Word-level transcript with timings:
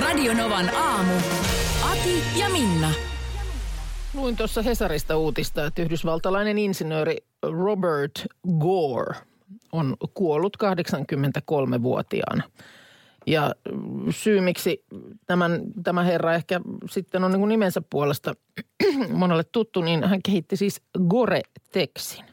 Radionovan 0.00 0.74
aamu. 0.74 1.12
Ati 1.90 2.22
ja 2.40 2.48
Minna. 2.48 2.90
Luin 4.14 4.36
tuossa 4.36 4.62
Hesarista 4.62 5.16
uutista, 5.16 5.66
että 5.66 5.82
yhdysvaltalainen 5.82 6.58
insinööri 6.58 7.16
Robert 7.42 8.26
Gore 8.58 9.16
on 9.72 9.96
kuollut 10.14 10.56
83-vuotiaana. 10.64 12.42
Ja 13.26 13.54
syy, 14.10 14.40
miksi 14.40 14.84
tämän, 15.26 15.60
tämä 15.82 16.02
herra 16.02 16.34
ehkä 16.34 16.60
sitten 16.90 17.24
on 17.24 17.32
niin 17.32 17.48
nimensä 17.48 17.82
puolesta 17.90 18.34
monelle 19.10 19.44
tuttu, 19.44 19.80
niin 19.80 20.04
hän 20.04 20.22
kehitti 20.22 20.56
siis 20.56 20.82
Gore-Texin, 20.98 22.24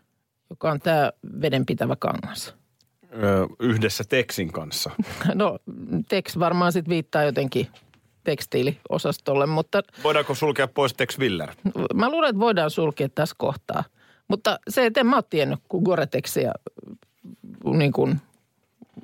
joka 0.50 0.72
on 0.72 0.80
tämä 0.80 1.12
vedenpitävä 1.42 1.96
kangas. 1.96 2.56
Ö, 3.24 3.48
yhdessä 3.60 4.04
Texin 4.10 4.52
kanssa. 4.52 4.92
No, 5.34 5.60
Tex 6.10 6.40
varmaan 6.40 6.72
sitten 6.72 6.90
viittaa 6.90 7.24
jotenkin 7.24 7.68
tekstiiliosastolle, 8.24 9.46
mutta 9.46 9.82
Voidaanko 10.04 10.36
sulkea 10.36 10.68
pois 10.68 10.94
Tex 10.94 11.20
Willer? 11.20 11.50
mä 11.94 12.10
luulen, 12.10 12.30
että 12.30 12.40
voidaan 12.40 12.72
sulkea 12.72 13.10
tässä 13.10 13.36
kohtaa. 13.40 13.84
Mutta 14.28 14.60
se, 14.70 14.86
että 14.86 15.00
en 15.00 15.08
mä 15.08 15.16
ole 15.16 15.24
tiennyt, 15.30 15.60
kun 15.70 15.84
Gore-Texia 15.84 16.52
niin 17.78 17.92
kuin 17.92 18.22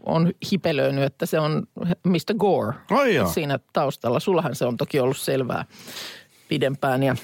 on 0.05 0.31
hipelöinyt, 0.51 1.03
että 1.03 1.25
se 1.25 1.39
on 1.39 1.63
Mr. 2.03 2.33
Gore 2.37 2.73
Ai 2.89 3.15
jaa. 3.15 3.27
siinä 3.27 3.59
taustalla. 3.73 4.19
Sullahan 4.19 4.55
se 4.55 4.65
on 4.65 4.77
toki 4.77 4.99
ollut 4.99 5.17
selvää 5.17 5.65
pidempään. 6.47 7.03
Ja 7.03 7.15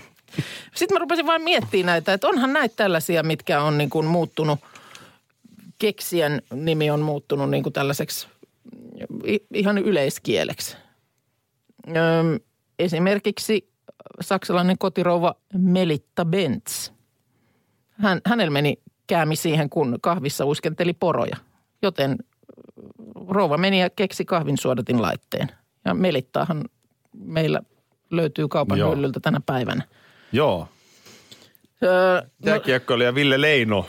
sitten 0.76 0.94
mä 0.94 0.98
rupesin 0.98 1.26
vain 1.26 1.42
miettimään 1.42 1.86
näitä, 1.86 2.12
että 2.12 2.28
onhan 2.28 2.52
näitä 2.52 2.76
tällaisia, 2.76 3.22
mitkä 3.22 3.62
on 3.62 3.78
niin 3.78 3.90
kuin 3.90 4.06
muuttunut, 4.06 4.58
keksijän 5.80 6.40
nimi 6.54 6.90
on 6.90 7.00
muuttunut 7.00 7.50
niin 7.50 7.62
kuin 7.62 7.72
tällaiseksi 7.72 8.28
i- 9.26 9.46
ihan 9.54 9.78
yleiskieleksi. 9.78 10.76
Öm, 11.88 12.40
esimerkiksi 12.78 13.70
saksalainen 14.20 14.78
kotirouva 14.78 15.34
Melitta 15.58 16.24
Benz. 16.24 16.90
Hän, 17.90 18.20
hänellä 18.26 18.50
meni 18.50 18.78
käämi 19.06 19.36
siihen, 19.36 19.70
kun 19.70 19.98
kahvissa 20.02 20.46
uiskenteli 20.46 20.92
poroja. 20.92 21.36
Joten 21.82 22.16
rouva 23.28 23.56
meni 23.58 23.80
ja 23.80 23.90
keksi 23.90 24.24
kahvinsuodatin 24.24 25.02
laitteen. 25.02 25.48
Ja 25.84 25.94
Melittaahan 25.94 26.64
meillä 27.24 27.62
löytyy 28.10 28.48
kaupan 28.48 28.78
Joo. 28.78 28.94
hyllyltä 28.94 29.20
tänä 29.20 29.40
päivänä. 29.46 29.82
Joo. 30.32 30.68
Öö, 31.82 32.20
no, 32.20 32.26
Jääkiekkoilija 32.50 33.14
Ville 33.14 33.40
Leino 33.40 33.86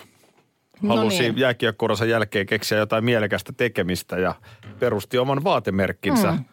halusi 0.87 1.19
niin. 1.21 1.37
jääkiekkoransa 1.37 2.05
jälkeen 2.05 2.45
keksiä 2.45 2.77
jotain 2.77 3.03
mielekästä 3.05 3.53
tekemistä 3.57 4.17
ja 4.17 4.35
perusti 4.79 5.17
oman 5.17 5.43
vaatemerkkinsä 5.43 6.31
Mm. 6.31 6.45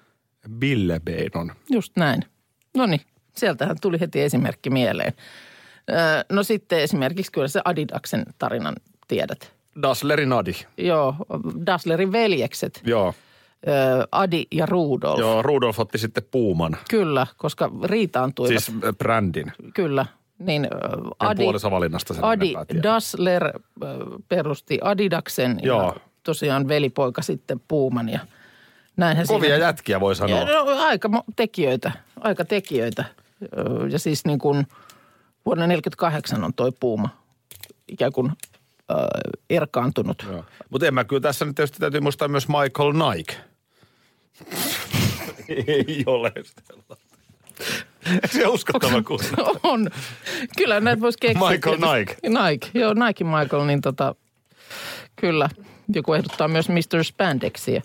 Bille 0.58 1.00
Beinon. 1.04 1.52
Just 1.70 1.92
näin. 1.96 2.22
No 2.76 2.86
niin, 2.86 3.00
sieltähän 3.36 3.76
tuli 3.80 4.00
heti 4.00 4.20
esimerkki 4.22 4.70
mieleen. 4.70 5.12
Öö, 5.90 5.96
no 6.32 6.42
sitten 6.42 6.80
esimerkiksi 6.80 7.32
kyllä 7.32 7.48
se 7.48 7.60
Adidaksen 7.64 8.24
tarinan 8.38 8.74
tiedät. 9.08 9.52
Dasslerin 9.82 10.32
Adi. 10.32 10.52
Joo, 10.78 11.14
Dasslerin 11.66 12.12
veljekset, 12.12 12.80
Joo. 12.84 13.14
öö, 13.68 13.74
Adi 14.12 14.44
ja 14.52 14.66
Rudolf. 14.66 15.18
Joo, 15.20 15.42
Rudolf 15.42 15.80
otti 15.80 15.98
sitten 15.98 16.22
Puuman, 16.30 16.76
Kyllä, 16.90 17.26
koska 17.36 17.70
riitaantuivat. 17.84 18.64
siis 18.64 18.78
brändin. 18.98 19.52
Kyllä, 19.74 20.06
niin 20.38 20.68
Adi, 21.18 21.42
puolessa 21.44 21.70
valinnasta 21.70 22.14
sen 22.14 22.24
Adi. 22.24 22.54
Dassler 22.82 23.60
perusti 24.28 24.78
Adidaksen 24.82 25.60
Joo. 25.62 25.82
ja 25.82 25.96
tosiaan 26.22 26.68
velipoika 26.68 27.22
sitten 27.22 27.60
Puuman 27.68 28.08
ja 28.08 28.20
näinhän 28.96 29.26
Kovia 29.26 29.50
siinä- 29.50 29.66
jätkiä 29.66 30.00
voi 30.00 30.16
sanoa. 30.16 30.38
Ja, 30.38 30.44
no, 30.44 30.64
aika 30.78 31.08
tekijöitä, 31.36 31.92
aika 32.20 32.44
tekijöitä. 32.44 33.04
Ja 33.90 33.98
siis 33.98 34.24
niin 34.24 34.38
kuin 34.38 34.56
vuonna 35.46 35.64
1948 35.64 36.44
on 36.44 36.54
toi 36.54 36.72
Puuma 36.80 37.08
ikään 37.88 38.12
kuin 38.12 38.26
äh, 38.90 38.96
erkaantunut. 39.50 40.26
Mutta 40.70 40.86
en 40.86 40.94
mä 40.94 41.04
kyllä 41.04 41.20
tässä 41.20 41.44
nyt 41.44 41.54
tietysti 41.54 41.78
täytyy 41.78 42.00
muistaa 42.00 42.28
myös 42.28 42.48
Michael 42.48 42.92
Nike. 42.92 43.34
Ei 45.66 46.02
ole 46.06 46.32
sellaista. 46.68 47.18
Eikö 48.14 48.28
se 48.28 48.46
uskottava 48.46 49.02
kun? 49.02 49.20
on. 49.62 49.90
Kyllä 50.56 50.80
näitä 50.80 51.02
voisi 51.02 51.18
keksiä. 51.20 51.48
Michael 51.50 51.76
tietysti. 51.76 52.28
Nike, 52.28 52.68
joo 52.74 52.94
Nike 52.94 53.24
Michael, 53.24 53.64
niin 53.64 53.80
tota, 53.80 54.14
kyllä. 55.16 55.48
Joku 55.94 56.12
ehdottaa 56.12 56.48
myös 56.48 56.68
Mr. 56.68 57.04
Spandexia. 57.04 57.82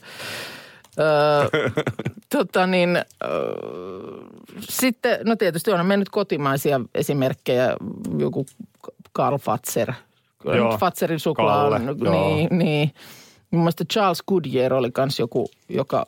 Öö, 0.99 1.69
tota 2.35 2.67
niin, 2.67 2.97
öö, 3.23 3.31
sitten, 4.59 5.19
no 5.25 5.35
tietysti 5.35 5.71
on 5.71 5.85
mennyt 5.85 6.09
kotimaisia 6.09 6.81
esimerkkejä, 6.95 7.75
joku 8.17 8.45
Karl 9.13 9.37
Fatser. 9.37 9.93
Kyllä 10.41 10.55
Joo, 10.55 10.77
Fatserin 10.77 11.19
suklaa 11.19 11.65
on, 11.65 11.85
niin, 12.11 12.57
niin. 12.57 12.91
Mun 13.51 13.61
mielestä 13.61 13.85
Charles 13.93 14.23
Goodyear 14.27 14.73
oli 14.73 14.91
kans 14.91 15.19
joku, 15.19 15.49
joka 15.69 16.05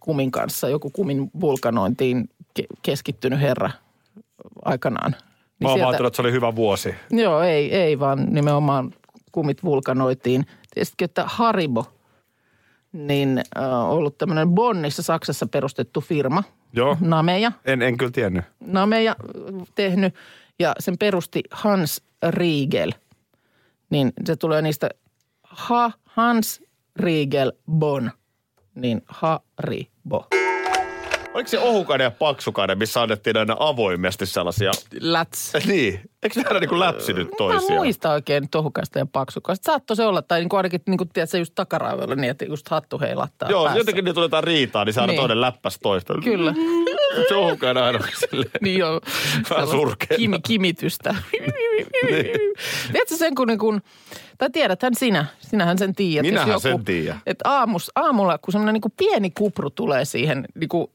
kumin 0.00 0.30
kanssa, 0.30 0.68
joku 0.68 0.90
kumin 0.90 1.30
vulkanointiin 1.40 2.28
ke- 2.60 2.66
keskittynyt 2.82 3.40
herra 3.40 3.70
aikanaan. 4.64 5.10
Mä 5.12 5.18
Niin 5.60 5.68
oon 5.68 5.78
sieltä- 5.78 6.06
että 6.06 6.16
se 6.16 6.22
oli 6.22 6.32
hyvä 6.32 6.56
vuosi. 6.56 6.94
Joo, 7.10 7.42
ei, 7.42 7.74
ei 7.74 7.98
vaan 7.98 8.26
nimenomaan 8.34 8.92
kumit 9.32 9.64
vulkanoitiin. 9.64 10.46
Tiesitkö, 10.74 11.04
että 11.04 11.24
Haribo, 11.26 11.84
niin 12.92 13.42
äh, 13.58 13.90
ollut 13.90 14.18
tämmöinen 14.18 14.48
Bonnissa 14.50 15.02
Saksassa 15.02 15.46
perustettu 15.46 16.00
firma, 16.00 16.42
Joo. 16.72 16.96
Nameja, 17.00 17.52
En, 17.64 17.82
en 17.82 17.96
kyllä 17.96 18.12
tiennyt. 18.12 18.44
Nameja 18.60 19.10
äh, 19.20 19.66
tehnyt 19.74 20.14
ja 20.58 20.74
sen 20.78 20.98
perusti 20.98 21.42
Hans 21.50 22.02
Riegel. 22.30 22.92
Niin 23.90 24.12
se 24.24 24.36
tulee 24.36 24.62
niistä 24.62 24.90
ha, 25.42 25.92
Hans 26.04 26.62
Riegel 26.96 27.52
Bon, 27.70 28.10
niin 28.74 29.02
Haribo. 29.06 30.26
Oliko 31.36 31.48
se 31.48 31.58
ohukainen 31.58 32.04
ja 32.04 32.10
paksukainen, 32.10 32.78
missä 32.78 33.02
annettiin 33.02 33.36
aina 33.36 33.56
avoimesti 33.60 34.26
sellaisia... 34.26 34.70
Läts. 35.00 35.52
Niin. 35.66 36.00
Eikö 36.22 36.40
ne 36.40 36.44
aina 36.46 36.60
niin 36.60 36.68
kuin 36.68 36.80
läpsinyt 36.80 37.28
Mä 37.28 37.34
toisiaan? 37.38 37.74
muista 37.84 38.12
oikein 38.12 38.48
tohukasta 38.50 38.98
ja 38.98 39.06
paksukasta. 39.12 39.66
Saattoi 39.72 39.96
se 39.96 40.04
olla, 40.06 40.22
tai 40.22 40.40
niin 40.40 40.48
kuin 40.48 40.58
ainakin 40.58 40.80
niin 40.86 40.98
kuin, 40.98 41.08
tiedät, 41.08 41.30
se 41.30 41.38
just 41.38 41.52
takaraivoilla 41.54 42.14
niin, 42.14 42.30
että 42.30 42.44
just 42.44 42.68
hattu 42.68 42.98
heilattaa 43.00 43.50
Joo, 43.50 43.64
päässä. 43.64 43.80
jotenkin 43.80 44.04
ne 44.04 44.12
tuli 44.12 44.24
jotain 44.24 44.44
riitaa, 44.44 44.84
niin 44.84 44.92
se 44.94 45.00
aina 45.00 45.10
Niin. 45.10 45.20
toinen 45.20 45.40
läppäs 45.40 45.78
toista. 45.82 46.14
Kyllä. 46.24 46.54
Ohukainen 47.36 47.82
aina 47.82 47.98
silleen. 48.30 48.50
niin 48.60 48.78
joo. 48.78 49.00
Sellaista 49.48 49.76
surkeaa. 49.76 50.18
Kimi, 50.18 50.38
kimitystä. 50.46 51.14
Tiedätkö 52.92 53.16
sen, 53.16 53.34
kun, 53.34 53.46
niin 53.48 53.58
kun 53.58 53.80
tai 54.38 54.50
tiedäthän 54.50 54.94
sinä, 54.94 55.26
sinähän 55.40 55.78
sen 55.78 55.94
tiedät. 55.94 56.30
Minähän 56.30 56.60
sen 56.60 56.84
tiedän. 56.84 57.20
Että 57.26 57.50
aamus, 57.50 57.92
aamulla, 57.94 58.38
kun 58.38 58.52
semmoinen 58.52 58.74
niin 58.74 58.92
pieni 58.96 59.30
kupru 59.30 59.70
tulee 59.70 60.04
siihen, 60.04 60.44
niin 60.54 60.68
kuin, 60.68 60.86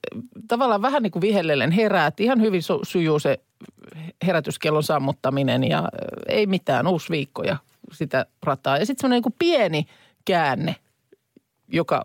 tavallaan 0.47 0.81
vähän 0.81 1.03
niin 1.03 1.11
kuin 1.11 1.21
vihellellen 1.21 1.71
herää, 1.71 2.07
että 2.07 2.23
ihan 2.23 2.41
hyvin 2.41 2.63
su, 2.63 2.79
sujuu 2.83 3.19
se 3.19 3.39
herätyskellon 4.25 4.83
sammuttaminen 4.83 5.63
ja 5.63 5.89
ei 6.27 6.45
mitään, 6.45 6.87
uusi 6.87 7.09
viikko 7.09 7.43
ja 7.43 7.57
sitä 7.91 8.25
rataa. 8.43 8.77
Ja 8.77 8.85
sitten 8.85 9.01
semmoinen 9.01 9.15
niin 9.17 9.23
kuin 9.23 9.35
pieni 9.39 9.85
käänne, 10.25 10.75
joka 11.67 12.03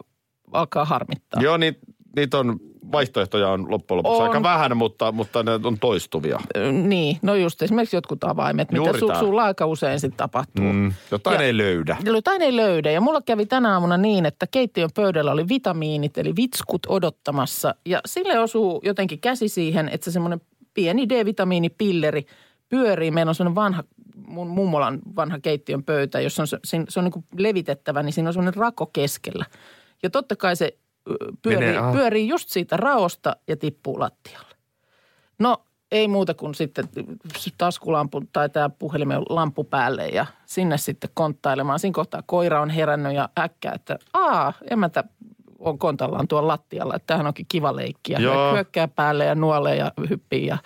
alkaa 0.52 0.84
harmittaa. 0.84 1.42
Joo, 1.42 1.56
niin, 1.56 1.76
niitä 2.16 2.38
on, 2.38 2.60
vaihtoehtoja 2.92 3.48
on 3.48 3.70
loppujen 3.70 3.96
lopuksi 3.98 4.22
On. 4.22 4.28
aika 4.28 4.42
vähän, 4.42 4.76
mutta, 4.76 5.12
mutta 5.12 5.42
ne 5.42 5.50
on 5.64 5.78
toistuvia. 5.80 6.38
Niin, 6.72 7.18
no 7.22 7.34
just 7.34 7.62
esimerkiksi 7.62 7.96
jotkut 7.96 8.24
avaimet, 8.24 8.70
mitä 8.72 8.84
Juuri 8.84 9.00
su, 9.00 9.06
tää. 9.06 9.18
sulla 9.18 9.44
aika 9.44 9.66
usein 9.66 10.00
sitten 10.00 10.16
tapahtuu. 10.16 10.64
Mm, 10.72 10.92
jotain 11.10 11.40
Ja- 11.40 11.46
ei 11.46 11.56
löydä. 11.56 11.96
Jotain 12.04 12.42
ei 12.42 12.56
löydä. 12.56 12.90
Ja 12.90 13.00
mulla 13.00 13.20
kävi 13.22 13.46
tänä 13.46 13.72
aamuna 13.72 13.96
niin, 13.96 14.26
että 14.26 14.46
keittiön 14.50 14.90
pöydällä 14.94 15.32
oli 15.32 15.48
vitamiinit, 15.48 16.18
eli 16.18 16.36
vitskut 16.36 16.86
odottamassa. 16.88 17.74
Ja 17.86 18.00
sille 18.06 18.38
osuu 18.38 18.80
jotenkin 18.84 19.20
käsi 19.20 19.48
siihen, 19.48 19.88
että 19.88 20.04
se 20.04 20.10
semmoinen 20.10 20.40
pieni 20.74 21.08
D-vitamiinipilleri 21.08 22.26
pyörii. 22.68 23.10
Meillä 23.10 23.30
on 23.30 23.34
semmoinen 23.34 23.54
vanha, 23.54 23.84
mun 24.26 24.48
mummolan 24.48 24.98
vanha 25.16 25.38
keittiön 25.40 25.82
pöytä, 25.82 26.20
jossa 26.20 26.42
on, 26.42 26.46
se, 26.46 26.58
se 26.88 27.00
on 27.00 27.04
niin 27.04 27.24
levitettävä, 27.38 28.02
niin 28.02 28.12
siinä 28.12 28.28
on 28.28 28.32
semmoinen 28.34 28.60
rako 28.60 28.86
keskellä. 28.86 29.44
Ja 30.02 30.10
totta 30.10 30.36
kai 30.36 30.56
se 30.56 30.76
pyörii, 31.42 31.72
Menee, 31.72 31.92
pyörii 31.92 32.28
just 32.28 32.48
siitä 32.48 32.76
raosta 32.76 33.36
ja 33.48 33.56
tippuu 33.56 34.00
lattialle. 34.00 34.54
No 35.38 35.62
ei 35.92 36.08
muuta 36.08 36.34
kuin 36.34 36.54
sitten 36.54 36.88
taskulampun 37.58 38.28
tai 38.32 38.48
tämä 38.48 38.68
puhelimen 38.68 39.22
lampu 39.28 39.64
päälle 39.64 40.06
ja 40.06 40.26
sinne 40.46 40.78
sitten 40.78 41.10
konttailemaan. 41.14 41.78
Siinä 41.78 41.94
kohtaa 41.94 42.22
koira 42.26 42.60
on 42.60 42.70
herännyt 42.70 43.14
ja 43.14 43.28
äkkää, 43.38 43.72
että 43.74 43.98
aa, 44.12 44.52
emäntä 44.70 45.04
on 45.58 45.78
kontallaan 45.78 46.28
tuolla 46.28 46.48
lattialla, 46.48 46.96
että 46.96 47.06
tämähän 47.06 47.26
onkin 47.26 47.46
kiva 47.48 47.76
leikki. 47.76 48.12
Ja 48.12 48.20
Joo. 48.20 48.52
hyökkää 48.52 48.88
päälle 48.88 49.24
ja 49.24 49.34
nuolee 49.34 49.76
ja 49.76 49.92
hyppii 50.10 50.46
ja 50.46 50.58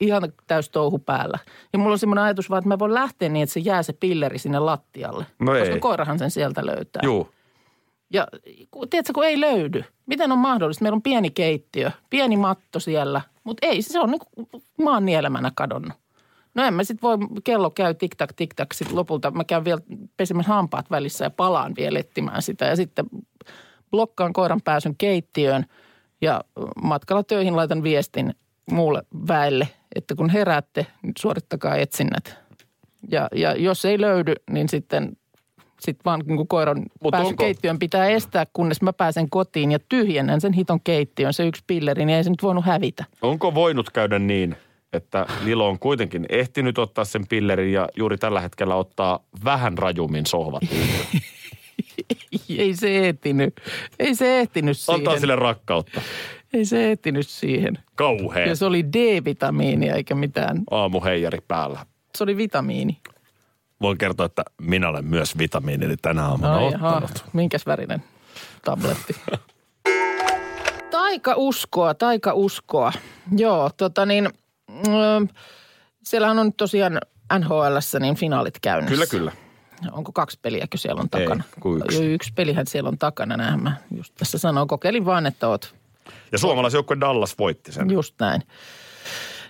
ihan 0.00 0.32
täys 0.46 0.70
touhu 0.70 0.98
päällä. 0.98 1.38
Ja 1.72 1.78
mulla 1.78 1.92
on 1.92 1.98
semmoinen 1.98 2.24
ajatus 2.24 2.50
vaan, 2.50 2.58
että 2.58 2.68
mä 2.68 2.78
voin 2.78 2.94
lähteä 2.94 3.28
niin, 3.28 3.42
että 3.42 3.52
se 3.52 3.60
jää 3.60 3.82
se 3.82 3.92
pilleri 3.92 4.38
sinne 4.38 4.58
lattialle. 4.58 5.26
No 5.38 5.52
koska 5.52 5.74
ei. 5.74 5.80
koirahan 5.80 6.18
sen 6.18 6.30
sieltä 6.30 6.66
löytää. 6.66 7.00
Juu. 7.04 7.28
Ja 8.12 8.26
tiedätkö, 8.90 9.12
kun 9.12 9.24
ei 9.24 9.40
löydy. 9.40 9.84
Miten 10.06 10.32
on 10.32 10.38
mahdollista? 10.38 10.82
Meillä 10.82 10.96
on 10.96 11.02
pieni 11.02 11.30
keittiö, 11.30 11.90
pieni 12.10 12.36
matto 12.36 12.80
siellä, 12.80 13.20
mutta 13.44 13.66
ei, 13.66 13.82
se 13.82 14.00
on 14.00 14.10
niin 14.10 14.20
kuin 14.34 14.62
maan 14.78 15.04
nielemänä 15.04 15.52
kadonnut. 15.54 15.92
No 16.54 16.64
en 16.64 16.74
mä 16.74 16.84
sitten 16.84 17.08
voi, 17.08 17.18
kello 17.44 17.70
käy 17.70 17.94
tik-tak, 17.94 18.32
tik-tak, 18.32 18.72
sitten 18.72 18.96
lopulta 18.96 19.30
mä 19.30 19.44
käyn 19.44 19.64
vielä 19.64 19.80
pesemässä 20.16 20.52
hampaat 20.52 20.90
välissä 20.90 21.24
ja 21.24 21.30
palaan 21.30 21.74
vielä 21.76 21.98
etsimään 21.98 22.42
sitä. 22.42 22.64
Ja 22.64 22.76
sitten 22.76 23.04
blokkaan 23.90 24.32
koiran 24.32 24.60
pääsyn 24.64 24.96
keittiöön 24.96 25.66
ja 26.20 26.40
matkalla 26.82 27.22
töihin 27.22 27.56
laitan 27.56 27.82
viestin 27.82 28.34
muulle 28.70 29.02
väelle, 29.28 29.68
että 29.94 30.14
kun 30.14 30.30
heräätte, 30.30 30.86
niin 31.02 31.12
suorittakaa 31.18 31.76
etsinnät. 31.76 32.36
Ja, 33.10 33.28
ja 33.34 33.54
jos 33.54 33.84
ei 33.84 34.00
löydy, 34.00 34.34
niin 34.50 34.68
sitten 34.68 35.16
sit 35.80 35.98
vaan 36.04 36.20
niin 36.26 36.36
kuin 36.36 36.48
koiran 36.48 36.82
Mut 37.02 37.10
pääsy 37.10 37.26
onko- 37.26 37.44
keittiöön 37.44 37.78
pitää 37.78 38.08
estää, 38.08 38.46
kunnes 38.52 38.82
mä 38.82 38.92
pääsen 38.92 39.30
kotiin 39.30 39.72
ja 39.72 39.78
tyhjennän 39.88 40.40
sen 40.40 40.52
hiton 40.52 40.80
keittiön, 40.80 41.32
se 41.32 41.46
yksi 41.46 41.64
pilleri, 41.66 42.04
niin 42.06 42.16
ei 42.16 42.24
se 42.24 42.30
nyt 42.30 42.42
voinut 42.42 42.64
hävitä. 42.64 43.04
Onko 43.22 43.54
voinut 43.54 43.90
käydä 43.90 44.18
niin, 44.18 44.56
että 44.92 45.26
Lilo 45.44 45.68
on 45.68 45.78
kuitenkin 45.78 46.26
ehtinyt 46.28 46.78
ottaa 46.78 47.04
sen 47.04 47.26
pillerin 47.28 47.72
ja 47.72 47.88
juuri 47.96 48.18
tällä 48.18 48.40
hetkellä 48.40 48.74
ottaa 48.74 49.20
vähän 49.44 49.78
rajummin 49.78 50.26
sohvat? 50.26 50.62
Ei 52.58 52.74
se 52.76 53.08
ehtinyt. 53.08 53.60
Ei 53.98 54.14
se 54.14 54.40
ehtinyt 54.40 54.78
siihen. 54.78 55.00
Antaa 55.00 55.18
sille 55.18 55.36
rakkautta. 55.36 56.00
Ei 56.52 56.64
se 56.64 56.90
ehtinyt 56.92 57.28
siihen. 57.28 57.78
Kauhea 57.94 58.46
Ja 58.46 58.56
se 58.56 58.64
oli 58.64 58.84
D-vitamiinia 58.84 59.94
eikä 59.94 60.14
mitään. 60.14 60.62
aamuheijari 60.70 61.38
päällä. 61.48 61.86
Se 62.18 62.24
oli 62.24 62.36
vitamiini. 62.36 62.98
Voin 63.80 63.98
kertoa, 63.98 64.26
että 64.26 64.42
minä 64.60 64.88
olen 64.88 65.04
myös 65.04 65.38
vitamiinini 65.38 65.96
tänä 65.96 66.26
aamuna 66.28 66.56
Ai 66.56 66.72
jaha, 66.72 66.88
ottanut. 66.96 67.24
minkäs 67.32 67.66
värinen 67.66 68.04
tabletti? 68.64 69.16
taikauskoa, 70.90 71.94
taikauskoa. 71.94 72.92
Joo, 73.36 73.70
tota 73.76 74.06
niin, 74.06 74.28
mm, 74.68 75.28
siellähän 76.02 76.38
on 76.38 76.46
nyt 76.46 76.56
tosiaan 76.56 77.00
NHLssä 77.38 78.00
niin 78.00 78.14
finaalit 78.16 78.58
käynnissä. 78.62 78.94
Kyllä, 78.94 79.06
kyllä. 79.06 79.32
Onko 79.92 80.12
kaksi 80.12 80.38
peliäkö 80.42 80.78
siellä 80.78 81.00
on 81.00 81.08
Ei, 81.14 81.20
takana? 81.20 81.44
kuin 81.60 81.82
yksi. 81.84 82.04
Joo, 82.04 82.14
yksi 82.14 82.32
pelihän 82.32 82.66
siellä 82.66 82.88
on 82.88 82.98
takana, 82.98 83.36
näin 83.36 83.62
mä 83.62 83.76
just 83.96 84.14
tässä 84.14 84.38
sanoin. 84.38 84.68
Kokeilin 84.68 85.04
vaan, 85.04 85.26
että 85.26 85.48
oot 85.48 85.74
Ja 86.32 86.38
suomalaisjoukkue 86.38 86.96
Dallas 87.00 87.38
voitti 87.38 87.72
sen. 87.72 87.90
Just 87.90 88.14
näin. 88.20 88.42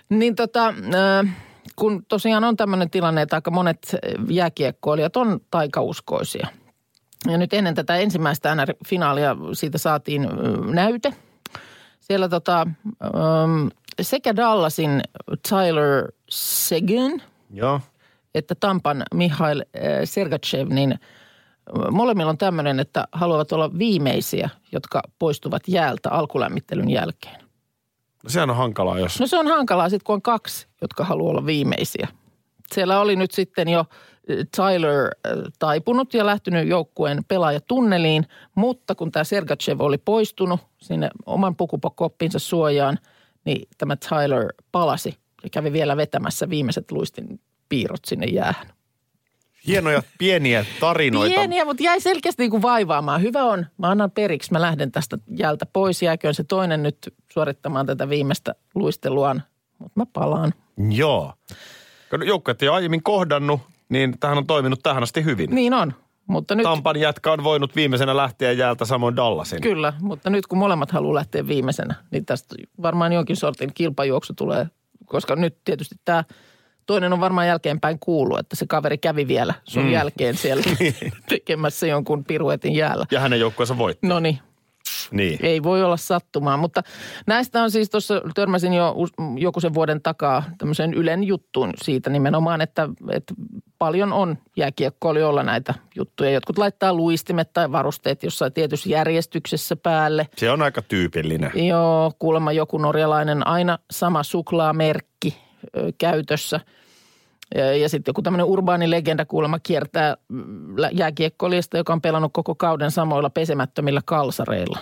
Niin 0.09 0.35
tota, 0.35 0.67
äh, 0.67 1.35
kun 1.75 2.05
tosiaan 2.05 2.43
on 2.43 2.57
tämmöinen 2.57 2.89
tilanne, 2.89 3.21
että 3.21 3.35
aika 3.35 3.51
monet 3.51 3.95
jääkiekkoilijat 4.29 5.17
on 5.17 5.39
taikauskoisia. 5.51 6.47
Ja 7.27 7.37
nyt 7.37 7.53
ennen 7.53 7.75
tätä 7.75 7.95
ensimmäistä 7.95 8.55
NR-finaalia 8.55 9.35
siitä 9.53 9.77
saatiin 9.77 10.27
näyte. 10.73 11.13
Siellä 11.99 12.29
tota, 12.29 12.67
sekä 14.01 14.35
Dallasin 14.35 15.01
Tyler 15.49 16.11
Seguin 16.29 17.21
Joo. 17.53 17.81
että 18.35 18.55
Tampan 18.55 19.03
Mihail 19.13 19.63
Sergachev, 20.05 20.69
niin 20.69 20.99
molemmilla 21.91 22.29
on 22.29 22.37
tämmöinen, 22.37 22.79
että 22.79 23.07
haluavat 23.11 23.51
olla 23.51 23.77
viimeisiä, 23.77 24.49
jotka 24.71 25.01
poistuvat 25.19 25.63
jäältä 25.67 26.09
alkulämmittelyn 26.09 26.89
jälkeen. 26.89 27.50
No 28.23 28.29
sehän 28.29 28.49
on 28.49 28.55
hankalaa, 28.55 28.99
jos... 28.99 29.19
No 29.19 29.27
se 29.27 29.37
on 29.37 29.47
hankalaa 29.47 29.89
sitten, 29.89 30.05
kun 30.05 30.13
on 30.13 30.21
kaksi, 30.21 30.67
jotka 30.81 31.03
haluaa 31.03 31.31
olla 31.31 31.45
viimeisiä. 31.45 32.07
Siellä 32.73 32.99
oli 32.99 33.15
nyt 33.15 33.31
sitten 33.31 33.67
jo 33.67 33.85
eh, 34.27 34.47
Tyler 34.55 35.05
eh, 35.25 35.51
taipunut 35.59 36.13
ja 36.13 36.25
lähtenyt 36.25 36.67
joukkueen 36.67 37.23
pelaajatunneliin, 37.27 38.25
mutta 38.55 38.95
kun 38.95 39.11
tämä 39.11 39.23
Sergachev 39.23 39.81
oli 39.81 39.97
poistunut 39.97 40.59
sinne 40.77 41.09
oman 41.25 41.55
pukukoppinsa 41.55 42.39
suojaan, 42.39 42.99
niin 43.45 43.67
tämä 43.77 43.95
Tyler 43.95 44.47
palasi 44.71 45.17
ja 45.43 45.49
kävi 45.49 45.73
vielä 45.73 45.97
vetämässä 45.97 46.49
viimeiset 46.49 46.91
luistin 46.91 47.39
piirrot 47.69 48.05
sinne 48.05 48.25
jäähän. 48.25 48.67
Hienoja 49.67 50.03
pieniä 50.17 50.65
tarinoita. 50.79 51.35
Pieniä, 51.35 51.65
mutta 51.65 51.83
jäi 51.83 52.01
selkeästi 52.01 52.43
niin 52.43 52.51
kuin 52.51 52.61
vaivaamaan. 52.61 53.21
Hyvä 53.21 53.43
on, 53.43 53.65
mä 53.77 53.89
annan 53.89 54.11
periksi, 54.11 54.51
mä 54.51 54.61
lähden 54.61 54.91
tästä 54.91 55.17
jältä 55.37 55.65
pois. 55.65 56.01
Jääköön 56.01 56.33
se 56.33 56.43
toinen 56.43 56.83
nyt 56.83 56.97
suorittamaan 57.33 57.85
tätä 57.85 58.09
viimeistä 58.09 58.55
luisteluaan, 58.75 59.43
mutta 59.79 59.99
mä 59.99 60.05
palaan. 60.13 60.53
Joo. 60.91 61.33
Kun 62.09 62.27
joukkueet 62.27 62.61
ei 62.61 62.69
ole 62.69 62.75
aiemmin 62.75 63.03
kohdannut, 63.03 63.61
niin 63.89 64.19
tähän 64.19 64.37
on 64.37 64.47
toiminut 64.47 64.79
tähän 64.83 65.03
asti 65.03 65.25
hyvin. 65.25 65.49
Niin 65.55 65.73
on, 65.73 65.93
mutta 66.27 66.55
nyt... 66.55 66.63
Tampan 66.63 66.99
jätkä 66.99 67.31
on 67.31 67.43
voinut 67.43 67.75
viimeisenä 67.75 68.17
lähteä 68.17 68.51
jäältä 68.51 68.85
samoin 68.85 69.15
Dallasin. 69.15 69.61
Kyllä, 69.61 69.93
mutta 70.01 70.29
nyt 70.29 70.47
kun 70.47 70.57
molemmat 70.57 70.91
haluaa 70.91 71.15
lähteä 71.15 71.47
viimeisenä, 71.47 71.95
niin 72.11 72.25
tästä 72.25 72.55
varmaan 72.81 73.13
jonkin 73.13 73.35
sortin 73.35 73.73
kilpajuoksu 73.73 74.33
tulee. 74.33 74.67
Koska 75.05 75.35
nyt 75.35 75.57
tietysti 75.65 75.95
tämä 76.05 76.23
toinen 76.91 77.13
on 77.13 77.19
varmaan 77.19 77.47
jälkeenpäin 77.47 77.99
kuullut, 77.99 78.39
että 78.39 78.55
se 78.55 78.65
kaveri 78.67 78.97
kävi 78.97 79.27
vielä 79.27 79.53
sun 79.63 79.83
mm. 79.83 79.91
jälkeen 79.91 80.37
siellä 80.37 80.63
tekemässä 81.29 81.87
jonkun 81.87 82.23
piruetin 82.23 82.75
jäällä. 82.75 83.05
Ja 83.11 83.19
hänen 83.19 83.39
joukkueensa 83.39 83.77
voitti. 83.77 84.07
No 84.07 84.19
niin, 84.19 84.39
Niin. 85.11 85.39
ei 85.43 85.63
voi 85.63 85.83
olla 85.83 85.97
sattumaa, 85.97 86.57
mutta 86.57 86.83
näistä 87.27 87.63
on 87.63 87.71
siis 87.71 87.89
tuossa, 87.89 88.21
törmäsin 88.35 88.73
jo 88.73 88.95
joku 89.37 89.59
sen 89.59 89.73
vuoden 89.73 90.01
takaa 90.01 90.43
tämmöiseen 90.57 90.93
Ylen 90.93 91.23
juttuun 91.23 91.73
siitä 91.81 92.09
nimenomaan, 92.09 92.61
että, 92.61 92.89
että 93.11 93.33
paljon 93.77 94.13
on 94.13 94.37
jääkiekkoilijoilla 94.57 95.43
näitä 95.43 95.73
juttuja. 95.95 96.31
Jotkut 96.31 96.57
laittaa 96.57 96.93
luistimet 96.93 97.53
tai 97.53 97.71
varusteet 97.71 98.23
jossain 98.23 98.53
tietyssä 98.53 98.89
järjestyksessä 98.89 99.75
päälle. 99.75 100.27
Se 100.37 100.51
on 100.51 100.61
aika 100.61 100.81
tyypillinen. 100.81 101.51
Joo, 101.67 102.11
kuulemma 102.19 102.51
joku 102.51 102.77
norjalainen, 102.77 103.47
aina 103.47 103.79
sama 103.91 104.23
suklaamerkki 104.23 105.37
ö, 105.77 105.91
käytössä. 105.97 106.59
Ja, 107.55 107.75
ja 107.77 107.89
sitten 107.89 108.09
joku 108.09 108.21
tämmöinen 108.21 108.45
urbaani 108.45 108.89
legenda 108.89 109.25
kuulemma 109.25 109.59
kiertää 109.59 110.17
mm, 110.27 110.75
jääkiekkoilijasta, 110.91 111.77
joka 111.77 111.93
on 111.93 112.01
pelannut 112.01 112.33
koko 112.33 112.55
kauden 112.55 112.91
samoilla 112.91 113.29
pesemättömillä 113.29 114.01
kalsareilla. 114.05 114.79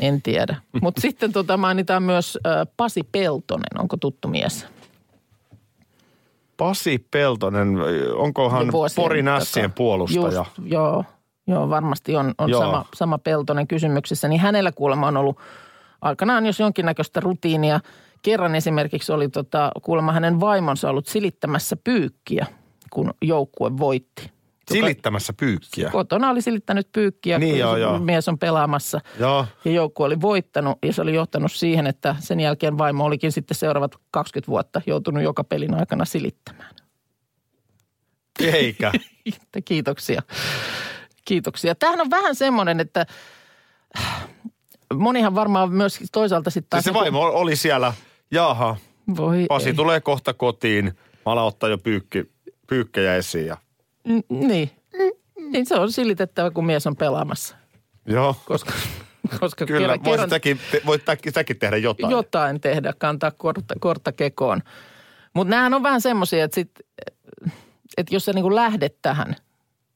En 0.00 0.22
tiedä. 0.22 0.56
Mutta 0.82 1.00
sitten 1.00 1.32
tota 1.32 1.56
mainitaan 1.56 2.02
myös 2.02 2.38
ö, 2.46 2.66
Pasi 2.76 3.02
Peltonen. 3.02 3.80
Onko 3.80 3.96
tuttu 3.96 4.28
mies? 4.28 4.66
Pasi 6.56 7.06
Peltonen, 7.10 7.76
onkohan 8.14 8.72
vuosien 8.72 9.04
Porin 9.04 9.28
ässien 9.28 9.72
puolustaja? 9.72 10.24
Just, 10.24 10.50
joo, 10.64 11.04
joo, 11.46 11.70
varmasti 11.70 12.16
on, 12.16 12.34
on 12.38 12.50
Joo. 12.50 12.60
sama, 12.60 12.84
sama 12.94 13.18
Peltonen 13.18 13.68
kysymyksessä. 13.68 14.28
Niin 14.28 14.40
hänellä 14.40 14.72
kuulemma 14.72 15.06
on 15.06 15.16
ollut 15.16 15.38
aikanaan 16.00 16.46
jos 16.46 16.60
jonkinnäköistä 16.60 17.20
rutiinia. 17.20 17.80
Kerran 18.22 18.54
esimerkiksi 18.54 19.12
oli 19.12 19.28
tota, 19.28 19.70
kuulemma 19.82 20.12
hänen 20.12 20.40
vaimonsa 20.40 20.90
ollut 20.90 21.06
silittämässä 21.06 21.76
pyykkiä, 21.76 22.46
kun 22.90 23.14
joukkue 23.22 23.78
voitti. 23.78 24.22
Joka- 24.70 24.80
Silittämässä 24.86 25.32
pyykkiä. 25.32 25.90
Kotona 25.90 26.30
oli 26.30 26.42
silittänyt 26.42 26.88
pyykkiä, 26.92 27.38
Niin, 27.38 27.50
kun 27.50 27.58
joo, 27.58 27.76
joo. 27.76 27.98
mies 27.98 28.28
on 28.28 28.38
pelaamassa. 28.38 29.00
Joo. 29.18 29.46
Ja 29.64 29.70
joukkue 29.72 30.06
oli 30.06 30.20
voittanut 30.20 30.78
ja 30.84 30.92
se 30.92 31.02
oli 31.02 31.14
johtanut 31.14 31.52
siihen, 31.52 31.86
että 31.86 32.16
sen 32.18 32.40
jälkeen 32.40 32.78
vaimo 32.78 33.04
olikin 33.04 33.32
sitten 33.32 33.54
seuraavat 33.54 33.96
20 34.10 34.50
vuotta 34.50 34.80
joutunut 34.86 35.22
joka 35.22 35.44
pelin 35.44 35.74
aikana 35.74 36.04
silittämään. 36.04 36.74
Eikä. 38.40 38.92
Kiitoksia. 39.64 40.22
Kiitoksia. 41.24 41.74
Tämähän 41.74 42.00
on 42.00 42.10
vähän 42.10 42.34
semmoinen, 42.34 42.80
että 42.80 43.06
monihan 44.94 45.34
varmaan 45.34 45.72
myös 45.72 45.98
toisaalta 46.12 46.50
sitten. 46.50 46.82
Siis 46.82 46.84
se 46.94 46.94
vaimo 47.00 47.20
oli 47.20 47.56
siellä, 47.56 47.92
jaha, 48.30 48.76
Voi 49.16 49.46
Pasi 49.48 49.68
ei. 49.68 49.74
tulee 49.74 50.00
kohta 50.00 50.34
kotiin. 50.34 50.84
Mä 51.26 51.32
alan 51.32 51.44
ottaa 51.44 51.68
jo 51.68 51.78
pyykki, 51.78 52.32
pyykkejä 52.66 53.16
esiin. 53.16 53.46
Ja... 53.46 53.56
N- 54.08 54.48
Niin. 54.48 54.70
Niin 55.52 55.66
se 55.66 55.74
on 55.74 55.92
silitettävä, 55.92 56.50
kun 56.50 56.66
mies 56.66 56.86
on 56.86 56.96
pelaamassa. 56.96 57.56
Joo, 58.06 58.36
Koska, 58.46 58.72
koska 59.40 59.66
kyllä. 59.66 59.80
kerran, 59.80 60.00
kerran 60.00 60.30
säkin, 60.30 60.60
te, 60.70 60.82
voit 60.86 61.02
säkin- 61.06 61.32
säkin 61.32 61.58
tehdä 61.58 61.76
jotain. 61.76 62.10
jotain 62.10 62.60
tehdä, 62.60 62.92
kantaa 62.98 63.30
kortta, 63.30 63.74
kortta 63.80 64.12
kekoon. 64.12 64.62
Mutta 65.34 65.50
nämähän 65.50 65.74
on 65.74 65.82
vähän 65.82 66.00
semmoisia, 66.00 66.44
että, 66.44 66.54
sit, 66.54 66.70
että 67.96 68.14
jos 68.14 68.24
sä 68.24 68.32
niinku 68.32 68.54
lähdet 68.54 68.96
tähän, 69.02 69.36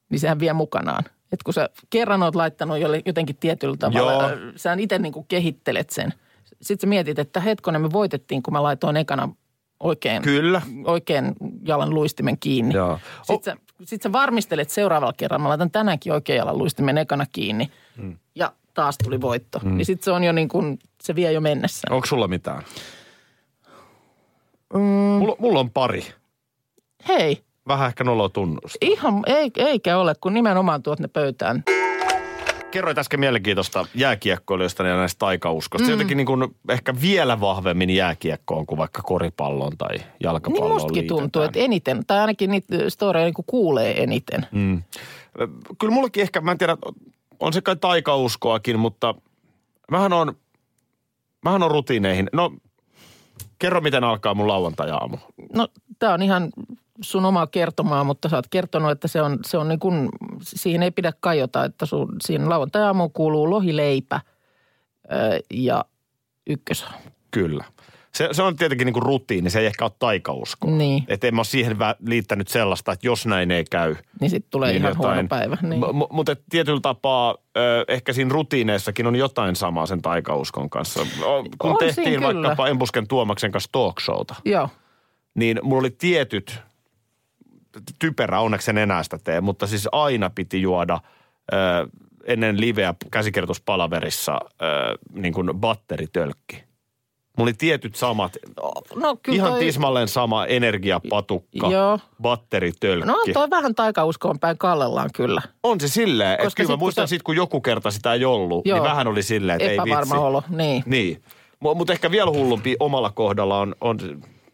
niin 0.09 0.21
sehän 0.21 0.41
vie 0.41 0.53
mukanaan. 0.53 1.05
Että 1.07 1.45
kun 1.45 1.55
sä 1.55 1.69
kerran 1.91 2.23
oot 2.23 2.35
laittanut 2.35 2.77
jotenkin 3.07 3.37
tietyllä 3.37 3.77
tavalla, 3.77 4.13
Joo. 4.13 4.53
sä 4.57 4.77
itse 4.79 4.99
niin 4.99 5.13
kuin 5.13 5.27
kehittelet 5.29 5.91
sen. 5.91 6.13
Sitten 6.63 6.89
mietit, 6.89 7.19
että 7.19 7.41
hetkonen 7.41 7.83
me 7.83 7.91
voitettiin, 7.93 8.43
kun 8.43 8.53
mä 8.53 8.63
laitoin 8.63 8.97
ekana 8.97 9.29
oikein, 9.81 10.23
Kyllä. 10.23 10.63
oikein 10.85 11.33
jalan 11.67 11.91
luistimen 11.95 12.39
kiinni. 12.39 12.75
Joo. 12.75 12.99
Sitten, 13.23 13.57
sä, 13.57 13.85
sit 13.85 14.03
sä 14.03 14.13
varmistelet 14.13 14.71
seuraavalla 14.71 15.13
kerralla, 15.17 15.43
mä 15.43 15.49
laitan 15.49 15.71
tänäänkin 15.71 16.13
oikein 16.13 16.37
jalan 16.37 16.59
luistimen 16.59 16.99
ekana 16.99 17.27
kiinni. 17.33 17.71
Hmm. 17.97 18.17
Ja 18.35 18.53
taas 18.75 18.99
tuli 19.05 19.21
voitto. 19.21 19.61
Niin 19.63 19.87
sitten 19.87 20.05
se 20.05 20.11
on 20.11 20.25
jo 20.25 20.33
niin 20.33 20.49
kuin, 20.49 20.79
se 21.03 21.15
vie 21.15 21.33
jo 21.33 21.41
mennessä. 21.41 21.89
Onko 21.91 22.07
sulla 22.07 22.29
mitään? 22.29 22.63
Mm. 24.75 24.81
Mulla, 24.81 25.37
mulla 25.39 25.61
on 25.61 25.71
pari. 25.71 26.07
Hei, 27.09 27.43
Vähän 27.69 27.89
ehkä 27.89 28.05
noloa 28.05 28.29
tunnusta. 28.29 28.79
ihan, 28.81 29.23
ei, 29.27 29.51
eikä 29.57 29.99
ole, 29.99 30.15
kun 30.21 30.35
nimenomaan 30.35 30.83
tuot 30.83 31.01
ne 31.01 31.09
pöytään. 31.09 31.65
Kerroit 32.73 32.99
äsken 32.99 33.21
mielenkiintoista 33.21 33.87
jääkiekkoilijoista 33.95 34.87
ja 34.87 34.97
näistä 34.97 35.19
taikauskosta. 35.19 35.87
Mm. 35.87 35.91
Jotenkin 35.91 36.17
niin 36.17 36.27
kuin 36.27 36.57
ehkä 36.69 36.95
vielä 37.01 37.41
vahvemmin 37.41 37.91
jääkiekkoon 37.91 38.67
kuin 38.67 38.79
vaikka 38.79 39.03
koripalloon 39.03 39.79
tai 39.79 39.97
Niin 39.97 40.07
jalkapalloon 40.23 40.73
mustakin 40.73 40.95
liitetään. 40.95 41.21
tuntuu, 41.21 41.43
että 41.43 41.59
eniten, 41.59 42.07
tai 42.07 42.19
ainakin 42.19 42.51
niitä 42.51 42.91
storeja 42.91 43.25
niin 43.25 43.35
kuulee 43.47 44.03
eniten. 44.03 44.47
Mm. 44.53 44.83
Kyllä 45.81 45.95
mullakin 45.95 46.23
ehkä, 46.23 46.41
mä 46.41 46.53
en 46.53 46.59
tiedä, 46.59 46.77
on 47.41 47.53
se 47.53 47.61
kai 47.61 47.77
taikauskoakin, 47.77 48.79
mutta 48.79 49.15
mähän 49.91 50.13
on, 50.13 50.37
mähän 51.45 51.63
on 51.63 51.71
rutiineihin. 51.71 52.29
No, 52.33 52.53
kerro 53.59 53.81
miten 53.81 54.05
alkaa 54.05 54.35
mun 54.35 54.49
lauantai-aamu. 54.49 55.17
No 55.55 55.69
tämä 55.99 56.15
on 56.15 56.23
ihan 56.23 56.51
sun 57.01 57.25
omaa 57.25 57.47
kertomaa, 57.47 58.05
mutta 58.05 58.29
sä 58.29 58.37
oot 58.37 58.49
kertonut, 58.51 58.91
että 58.91 59.09
se 59.09 59.23
on, 59.23 59.39
se 59.47 59.59
on 59.59 59.69
niin 59.69 59.79
kuin, 59.81 60.09
siihen 60.43 60.83
ei 60.83 60.91
pidä 60.91 61.13
kajota, 61.21 61.65
että 61.65 61.87
sun, 61.87 62.09
siinä 62.23 62.49
lauantai 62.49 62.83
kuuluu 63.13 63.51
lohileipä 63.51 64.21
ö, 65.13 65.41
ja 65.55 65.85
ykkös. 66.47 66.85
Kyllä. 67.31 67.65
Se, 68.15 68.29
se 68.33 68.43
on 68.43 68.57
tietenkin 68.57 68.85
niin 68.85 68.93
kuin 68.93 69.03
rutiini, 69.03 69.51
se 69.51 69.61
ei 69.61 69.67
ehkä 69.67 69.85
ole 69.85 69.93
taikausko. 69.99 70.71
Niin, 70.71 71.05
Että 71.09 71.27
en 71.27 71.35
mä 71.35 71.39
ole 71.39 71.45
siihen 71.45 71.77
liittänyt 72.07 72.49
sellaista, 72.49 72.93
että 72.93 73.07
jos 73.07 73.27
näin 73.27 73.51
ei 73.51 73.65
käy. 73.71 73.97
niin 74.21 74.31
sitten 74.31 74.51
tulee 74.51 74.73
niin 74.73 74.83
ihan 74.83 74.99
huono 74.99 75.25
päivä. 75.29 75.57
Niin. 75.63 75.81
M- 75.81 76.03
mutta 76.11 76.37
tietyllä 76.51 76.81
tapaa 76.81 77.37
ö, 77.57 77.85
ehkä 77.89 78.13
siinä 78.13 78.31
rutiineissakin 78.33 79.07
on 79.07 79.17
jotain 79.17 79.57
samaa 79.57 79.87
sen 79.87 80.03
taikauskon 80.03 80.71
kanssa. 80.71 81.01
O, 81.25 81.45
kun 81.59 81.71
On 81.71 81.77
tehtiin 81.79 82.21
vaikkapa 82.23 82.69
Embusken 82.69 83.09
Tuomaksen 83.09 83.53
kanssa 83.53 83.69
talk 83.73 84.01
showta, 84.01 84.35
Joo, 84.45 84.69
niin 85.35 85.61
mulla 85.63 85.81
oli 85.81 85.91
tietyt, 85.91 86.61
typerä 87.99 88.41
onneksi 88.41 88.71
en 88.71 88.79
enää 88.79 89.03
sitä 89.03 89.19
tee, 89.25 89.41
mutta 89.41 89.67
siis 89.67 89.89
aina 89.93 90.31
piti 90.35 90.63
juoda 90.63 91.01
ö, 91.53 91.57
ennen 92.25 92.61
liveä 92.61 92.95
käsikirjoituspalaverissa 93.11 94.39
ö, 94.43 94.99
niin 95.15 95.35
kuin 95.35 95.51
batteritölkki. 95.55 96.57
Mulla 97.39 97.49
oli 97.49 97.53
tietyt 97.53 97.95
samat, 97.95 98.37
no 98.95 99.17
kyllä 99.23 99.37
ihan 99.37 99.51
toi, 99.51 99.61
tismalleen 99.61 100.09
sama 100.09 100.47
energiapatukka, 100.47 101.71
Joo. 101.71 101.99
batteritölkki. 102.23 103.07
No 103.07 103.13
on 103.13 103.33
toi 103.35 103.51
vähän 103.51 103.75
taikauskoon 103.75 104.39
päin 104.39 104.59
kallellaan 104.59 105.11
kyllä. 105.15 105.43
On 105.63 105.81
se 105.81 105.89
silleen, 105.89 106.33
että 106.33 106.43
kyllä 106.43 106.51
sit 106.51 106.69
mä 106.69 106.73
kun 106.73 106.79
muistan 106.79 107.09
sä- 107.09 107.11
sit, 107.11 107.23
kun 107.23 107.37
joku 107.37 107.61
kerta 107.61 107.91
sitä 107.91 108.13
ei 108.13 108.25
ollut, 108.25 108.67
Joo. 108.67 108.79
niin 108.79 108.91
vähän 108.91 109.07
oli 109.07 109.23
silleen, 109.23 109.61
että 109.61 109.71
ei 109.71 109.79
vitsi. 109.79 109.91
Epävarma 109.91 110.19
olo, 110.27 110.43
niin. 110.49 110.83
Niin. 110.87 111.23
Mutta 111.61 111.93
ehkä 111.93 112.11
vielä 112.11 112.31
hullumpi 112.31 112.77
omalla 112.81 113.11
kohdalla 113.11 113.59
on, 113.59 113.75
on 113.81 113.99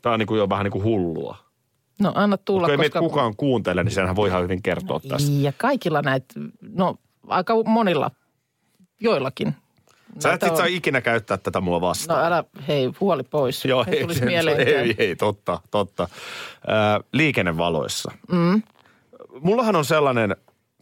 tämä 0.02 0.12
on 0.12 0.18
niin 0.18 0.26
kuin 0.26 0.38
jo 0.38 0.48
vähän 0.48 0.64
niin 0.64 0.72
kuin 0.72 0.84
hullua. 0.84 1.36
No 2.00 2.12
anna 2.14 2.36
tulla, 2.36 2.66
ei 2.66 2.76
koska... 2.76 2.80
meitä 2.80 2.98
kukaan 2.98 3.36
kuuntele, 3.36 3.84
niin 3.84 3.92
senhän 3.92 4.16
voi 4.16 4.28
ihan 4.28 4.42
hyvin 4.42 4.62
kertoa 4.62 5.00
tästä. 5.00 5.32
Ja 5.32 5.52
kaikilla 5.56 6.02
näitä, 6.02 6.34
no 6.60 6.96
aika 7.28 7.54
monilla, 7.64 8.10
joillakin. 9.00 9.54
Sä 10.18 10.32
et 10.32 10.40
sit 10.40 10.50
on- 10.50 10.56
saa 10.56 10.66
ikinä 10.66 11.00
käyttää 11.00 11.36
tätä 11.36 11.60
mua 11.60 11.80
vastaan. 11.80 12.20
No 12.20 12.26
älä, 12.26 12.44
hei, 12.68 12.90
huoli 13.00 13.22
pois. 13.22 13.64
Joo, 13.64 13.84
ei 13.88 14.00
tulisi 14.00 14.24
mieleenkään. 14.24 14.68
ei, 14.84 14.94
ei, 14.98 15.16
totta, 15.16 15.60
totta. 15.70 16.02
Äh, 16.02 17.04
liikennevaloissa. 17.12 18.12
Mm. 18.32 18.62
Mullahan 19.40 19.76
on 19.76 19.84
sellainen 19.84 20.36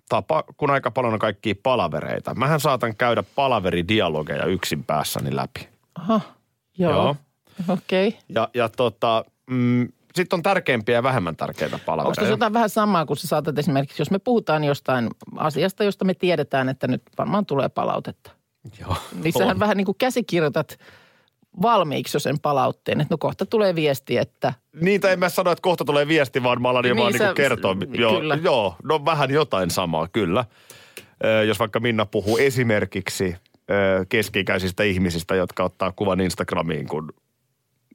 tapa, 0.08 0.44
kun 0.56 0.70
aika 0.70 0.90
paljon 0.90 1.12
on 1.12 1.18
kaikkia 1.18 1.54
palavereita. 1.62 2.35
Mähän 2.35 2.61
saatan 2.61 2.96
käydä 2.96 3.23
palaveridialogeja 3.35 4.44
yksin 4.44 4.85
päässäni 4.85 5.37
läpi. 5.37 5.68
Aha, 5.94 6.20
joo. 6.78 6.92
Joo. 6.92 7.16
Okei. 7.68 8.08
Okay. 8.08 8.20
Ja, 8.28 8.49
ja 8.54 8.68
tota, 8.68 9.25
mm, 9.50 9.88
sitten 10.16 10.37
on 10.37 10.42
tärkeimpiä 10.42 10.94
ja 10.94 11.02
vähemmän 11.02 11.37
tärkeitä 11.37 11.76
Onko 11.76 11.85
palavereita. 11.87 12.20
tässä 12.20 12.32
jotain 12.32 12.52
vähän 12.52 12.70
samaa, 12.70 13.06
kun 13.06 13.16
sä 13.16 13.28
saatat 13.28 13.58
esimerkiksi, 13.58 14.00
jos 14.02 14.11
me 14.11 14.18
puhutaan 14.18 14.64
jostain 14.64 15.08
asiasta, 15.37 15.85
josta 15.85 16.04
me 16.04 16.14
tiedetään, 16.14 16.68
että 16.68 16.88
nyt 16.88 17.02
varmaan 17.18 17.46
tulee 17.46 17.68
palautetta. 17.68 18.30
Joo. 18.80 18.96
Niin 19.23 19.32
sähän 19.38 19.58
vähän 19.58 19.76
niin 19.76 19.85
kuin 19.85 19.96
käsikirjoitat 19.99 20.78
valmiiksi 21.62 22.16
jo 22.16 22.20
sen 22.20 22.40
palautteen, 22.40 23.00
että 23.00 23.14
no 23.14 23.18
kohta 23.18 23.46
tulee 23.46 23.75
viesti, 23.75 24.16
että 24.18 24.52
Niin, 24.80 25.00
tai 25.00 25.12
en 25.12 25.18
mä 25.18 25.28
sano, 25.28 25.50
että 25.50 25.62
kohta 25.62 25.85
tulee 25.85 26.08
viesti, 26.08 26.42
vaan 26.42 26.62
mä 26.62 26.68
alan 26.68 26.85
jo 26.88 26.94
Niin, 26.94 27.02
vaan 27.02 27.12
sä- 27.18 27.25
niin 27.25 27.35
kertoa. 27.35 27.76
Joo, 27.92 28.14
kyllä. 28.20 28.38
joo, 28.42 28.76
no 28.85 29.04
vähän 29.04 29.30
jotain 29.30 29.70
samaa, 29.70 30.08
kyllä. 30.12 30.44
Ö, 31.25 31.44
jos 31.44 31.58
vaikka 31.58 31.80
Minna 31.80 32.06
puhuu 32.06 32.38
esimerkiksi 32.38 33.37
keski-ikäisistä 34.08 34.82
ihmisistä, 34.82 35.35
jotka 35.35 35.64
ottaa 35.64 35.92
kuvan 35.92 36.20
Instagramiin, 36.20 36.87
kun 36.88 37.12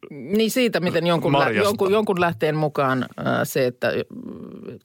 Niin 0.09 0.51
siitä, 0.51 0.79
miten 0.79 1.07
jonkun, 1.07 1.39
lä- 1.39 1.49
jonkun, 1.49 1.91
jonkun 1.91 2.21
lähteen 2.21 2.55
mukaan 2.55 3.03
äh, 3.03 3.25
se, 3.43 3.65
että 3.65 3.87
äh, 3.87 3.93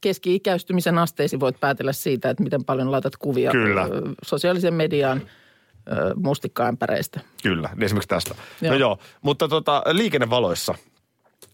keski-ikäistymisen 0.01 0.99
asteesi 0.99 1.41
voit 1.41 1.61
päätellä 1.61 1.93
siitä, 1.93 2.31
että 2.31 2.43
miten 2.43 2.65
paljon 2.65 2.93
laitat 2.93 3.17
kuvia 3.17 3.51
Kyllä. 3.51 3.83
äh, 3.83 3.89
sosiaalisen 4.23 4.75
mediaan 4.75 5.17
äh, 5.23 5.99
mustikkaämpäreistä. 6.17 7.21
Kyllä, 7.43 7.69
niin 7.75 7.83
esimerkiksi 7.85 8.09
tästä. 8.09 8.35
Joo. 8.35 8.45
Joo. 8.63 8.73
No 8.73 8.79
joo, 8.79 8.99
mutta 9.23 9.49
tota, 9.49 9.83
liikennevaloissa, 9.93 10.75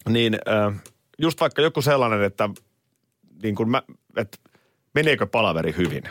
niin 0.09 0.33
äh, 0.47 0.81
just 1.19 1.41
vaikka 1.41 1.61
joku 1.61 1.81
sellainen, 1.81 2.23
että, 2.23 2.49
niin 3.43 3.55
kun 3.55 3.69
mä, 3.69 3.81
että 4.17 4.37
meneekö 4.95 5.25
palaveri 5.25 5.73
hyvin. 5.77 6.03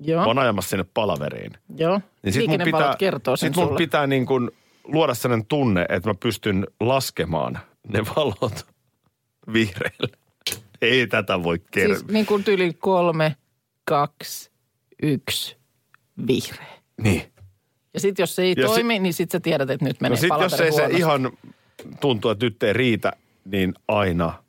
Joo, 0.00 0.20
Mä 0.20 0.26
oon 0.26 0.38
ajamassa 0.38 0.68
sinne 0.70 0.84
palaveriin. 0.94 1.52
joo. 1.76 2.00
Niin 2.22 2.32
sit 2.32 2.46
mun 2.46 2.60
pitää, 2.64 2.94
kertoo 2.98 3.36
sen 3.36 3.48
sit 3.48 3.56
mun 3.56 3.66
sulle. 3.66 3.78
pitää 3.78 4.06
niin 4.06 4.26
kun 4.26 4.50
luoda 4.88 5.14
sellainen 5.14 5.46
tunne, 5.46 5.86
että 5.88 6.08
mä 6.10 6.14
pystyn 6.14 6.66
laskemaan 6.80 7.58
ne 7.88 8.00
valot 8.16 8.66
vihreille. 9.52 10.08
Ei 10.82 11.06
tätä 11.06 11.42
voi 11.42 11.58
kertoa. 11.70 11.96
Siis 11.98 12.10
niin 12.10 12.26
kuin 12.26 12.44
tyyli 12.44 12.72
kolme, 12.72 13.36
kaksi, 13.84 14.50
yksi, 15.02 15.56
vihreä. 16.26 16.66
Niin. 17.02 17.22
Ja 17.94 18.00
sitten 18.00 18.22
jos 18.22 18.36
se 18.36 18.42
ei 18.42 18.54
Ja 18.56 18.62
ja 18.62 18.68
si- 18.68 18.74
toimi, 18.74 18.98
niin 18.98 19.14
sitten 19.14 19.38
sä 19.38 19.42
tiedät, 19.42 19.70
että 19.70 19.84
nyt 19.84 20.00
menee 20.00 20.16
No 20.16 20.20
sit 20.20 20.30
jos 20.42 20.60
ei 20.60 20.72
se 20.72 20.86
ihan 20.86 21.30
tuntuu, 22.00 22.30
että 22.30 22.46
nyt 22.46 22.62
ei 22.62 22.72
riitä, 22.72 23.12
niin 23.44 23.74
aina 23.88 24.42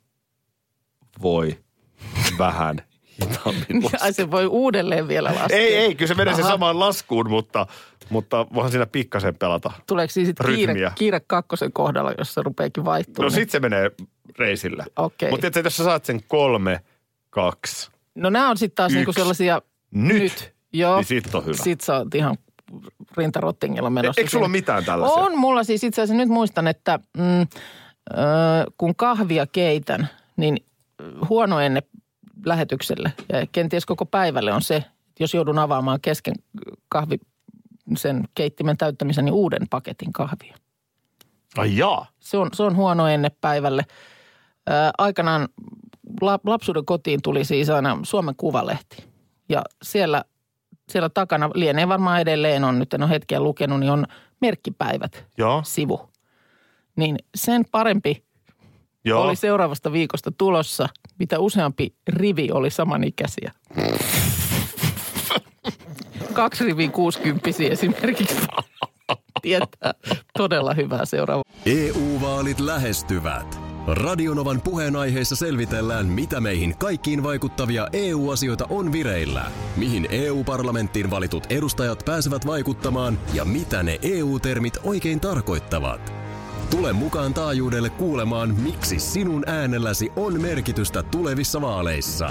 voi 1.22 1.58
vähän 2.38 2.82
hitaammin 3.22 3.82
laskea. 3.84 4.00
Ai 4.04 4.12
se 4.12 4.30
voi 4.30 4.46
uudelleen 4.46 5.08
vielä 5.08 5.34
laskea. 5.34 5.58
Ei, 5.58 5.74
ei, 5.76 5.94
kyllä 5.94 6.08
se 6.08 6.14
menee 6.14 6.34
se 6.34 6.42
samaan 6.42 6.80
laskuun, 6.80 7.30
mutta, 7.30 7.66
mutta 8.10 8.46
voihan 8.54 8.70
siinä 8.70 8.86
pikkasen 8.86 9.36
pelata. 9.36 9.72
Tuleeko 9.86 10.10
siinä 10.10 10.26
sitten 10.26 10.46
kiire, 10.54 10.74
kiire 10.94 11.20
kakkosen 11.26 11.72
kohdalla, 11.72 12.12
jos 12.18 12.34
se 12.34 12.42
rupeekin 12.42 12.84
vaihtumaan? 12.84 13.32
No 13.32 13.34
sit 13.34 13.50
se 13.50 13.60
menee 13.60 13.90
reisille. 14.38 14.84
Okei. 14.96 15.30
Mutta 15.30 15.40
tiedätkö, 15.40 15.66
jos 15.66 15.76
sä 15.76 15.84
saat 15.84 16.04
sen 16.04 16.20
kolme, 16.28 16.80
kaksi, 17.30 17.90
No 18.14 18.30
nämä 18.30 18.50
on 18.50 18.56
sitten 18.56 18.76
taas 18.76 18.92
niinku 18.92 19.12
sellaisia... 19.12 19.62
nyt, 19.90 20.54
Joo. 20.72 20.96
niin 20.96 21.04
sit 21.04 21.34
on 21.34 21.46
hyvä. 21.46 21.62
Sit 21.62 21.80
sä 21.80 21.96
oot 21.96 22.14
ihan 22.14 22.36
rintarottingilla 23.16 23.90
menossa. 23.90 24.20
Eikö 24.20 24.30
sulla 24.30 24.44
ole 24.46 24.52
mitään 24.52 24.84
tällaisia? 24.84 25.24
On 25.24 25.38
mulla 25.38 25.64
siis 25.64 25.84
itse 25.84 26.02
asiassa 26.02 26.18
nyt 26.18 26.28
muistan, 26.28 26.66
että 26.66 26.98
mm, 27.16 27.40
ö, 27.40 27.46
kun 28.78 28.96
kahvia 28.96 29.46
keitän, 29.46 30.08
niin 30.36 30.56
huono 31.28 31.60
ennen 31.60 31.82
lähetykselle 32.46 33.12
ja 33.32 33.46
kenties 33.52 33.86
koko 33.86 34.06
päivälle 34.06 34.52
on 34.52 34.62
se, 34.62 34.84
jos 35.20 35.34
joudun 35.34 35.58
avaamaan 35.58 36.00
kesken 36.00 36.34
kahvi 36.88 37.20
sen 37.96 38.28
keittimen 38.34 38.76
täyttämisen, 38.76 39.24
niin 39.24 39.32
uuden 39.32 39.68
paketin 39.70 40.12
kahvia. 40.12 40.56
Ai 41.56 41.76
jaa. 41.76 42.06
Se 42.20 42.38
on, 42.38 42.50
se 42.52 42.62
on 42.62 42.76
huono 42.76 43.06
ennen 43.06 43.30
päivälle. 43.40 43.84
Ää, 44.66 44.90
aikanaan 44.98 45.48
la, 46.20 46.38
lapsuuden 46.46 46.84
kotiin 46.84 47.22
tuli 47.22 47.44
siis 47.44 47.70
aina 47.70 47.98
Suomen 48.02 48.36
Kuvalehti. 48.36 49.04
Ja 49.48 49.62
siellä, 49.82 50.24
siellä 50.90 51.08
takana, 51.08 51.50
lienee 51.54 51.88
varmaan 51.88 52.20
edelleen 52.20 52.64
on, 52.64 52.78
nyt 52.78 52.94
en 52.94 53.02
ole 53.02 53.10
hetkeä 53.10 53.40
lukenut, 53.40 53.80
niin 53.80 53.90
on 53.90 54.06
merkkipäivät 54.40 55.26
Joo, 55.38 55.62
sivu. 55.64 56.10
Niin 56.96 57.16
sen 57.34 57.64
parempi 57.70 58.24
joo. 59.04 59.22
oli 59.22 59.36
seuraavasta 59.36 59.92
viikosta 59.92 60.30
tulossa, 60.38 60.88
mitä 61.18 61.38
useampi 61.38 61.94
rivi 62.08 62.48
oli 62.52 62.70
samanikäisiä. 62.70 63.52
Kaksi 66.32 66.64
riviä 66.64 66.88
kuusikymppisiä 66.90 67.70
esimerkiksi. 67.70 68.36
Tietää 69.42 69.94
todella 70.38 70.74
hyvää 70.74 71.04
seuraava. 71.04 71.42
EU-vaalit 71.66 72.60
lähestyvät. 72.60 73.60
Radionovan 73.86 74.60
puheenaiheessa 74.60 75.36
selvitellään, 75.36 76.06
mitä 76.06 76.40
meihin 76.40 76.76
kaikkiin 76.78 77.22
vaikuttavia 77.22 77.88
EU-asioita 77.92 78.66
on 78.70 78.92
vireillä, 78.92 79.44
mihin 79.76 80.06
EU-parlamenttiin 80.10 81.10
valitut 81.10 81.46
edustajat 81.50 82.02
pääsevät 82.04 82.46
vaikuttamaan 82.46 83.18
ja 83.34 83.44
mitä 83.44 83.82
ne 83.82 83.98
EU-termit 84.02 84.78
oikein 84.84 85.20
tarkoittavat. 85.20 86.12
Tule 86.70 86.92
mukaan 86.92 87.34
taajuudelle 87.34 87.90
kuulemaan, 87.90 88.54
miksi 88.54 88.98
sinun 88.98 89.48
äänelläsi 89.48 90.12
on 90.16 90.40
merkitystä 90.40 91.02
tulevissa 91.02 91.60
vaaleissa. 91.60 92.30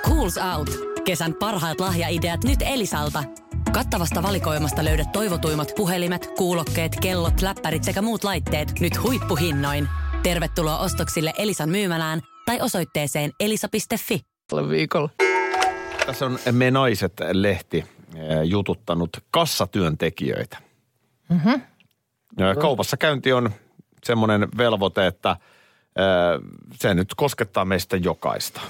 Schools 0.00 0.38
Out. 0.56 0.70
Kesän 1.04 1.34
parhaat 1.34 1.80
lahjaideat 1.80 2.44
nyt 2.44 2.58
Elisalta. 2.62 3.24
Kattavasta 3.72 4.22
valikoimasta 4.22 4.84
löydät 4.84 5.12
toivotuimmat 5.12 5.72
puhelimet, 5.76 6.26
kuulokkeet, 6.36 6.96
kellot, 7.00 7.42
läppärit 7.42 7.84
sekä 7.84 8.02
muut 8.02 8.24
laitteet 8.24 8.80
nyt 8.80 9.02
huippuhinnoin. 9.02 9.88
Tervetuloa 10.22 10.78
ostoksille 10.78 11.32
Elisan 11.38 11.68
myymälään 11.68 12.20
tai 12.46 12.60
osoitteeseen 12.60 13.30
elisa.fi. 13.40 14.20
Tällä 14.46 14.68
viikolla. 14.68 15.10
Tässä 16.06 16.26
on 16.26 16.38
Me 16.52 16.70
Naiset-lehti 16.70 17.78
eh, 17.78 18.42
jututtanut 18.44 19.10
kassatyöntekijöitä. 19.30 20.58
Mm-hmm. 21.28 21.62
Kaupassa 22.60 22.96
käynti 22.96 23.32
on 23.32 23.50
semmoinen 24.04 24.48
velvoite, 24.58 25.06
että 25.06 25.30
eh, 25.30 26.66
se 26.74 26.94
nyt 26.94 27.14
koskettaa 27.16 27.64
meistä 27.64 27.96
jokaista. 27.96 28.60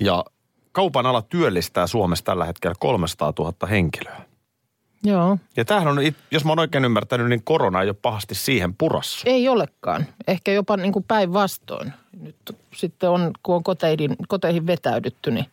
Ja 0.00 0.24
kaupan 0.72 1.06
ala 1.06 1.22
työllistää 1.22 1.86
Suomessa 1.86 2.24
tällä 2.24 2.44
hetkellä 2.44 2.74
300 2.78 3.32
000 3.38 3.66
henkilöä. 3.70 4.28
Joo. 5.04 5.38
Ja 5.56 5.64
tämähän 5.64 5.88
on, 5.88 5.98
jos 6.30 6.44
mä 6.44 6.50
oon 6.50 6.58
oikein 6.58 6.84
ymmärtänyt, 6.84 7.28
niin 7.28 7.44
korona 7.44 7.82
ei 7.82 7.88
ole 7.88 7.96
pahasti 8.02 8.34
siihen 8.34 8.74
purassu. 8.74 9.22
Ei 9.26 9.48
olekaan. 9.48 10.06
Ehkä 10.28 10.52
jopa 10.52 10.76
niin 10.76 10.92
kuin 10.92 11.04
päinvastoin. 11.08 11.92
Nyt 12.20 12.56
sitten 12.76 13.10
on, 13.10 13.30
kun 13.42 13.54
on 13.54 13.62
koteihin, 13.62 14.16
koteihin 14.28 14.66
vetäydytty, 14.66 15.30
niin 15.30 15.46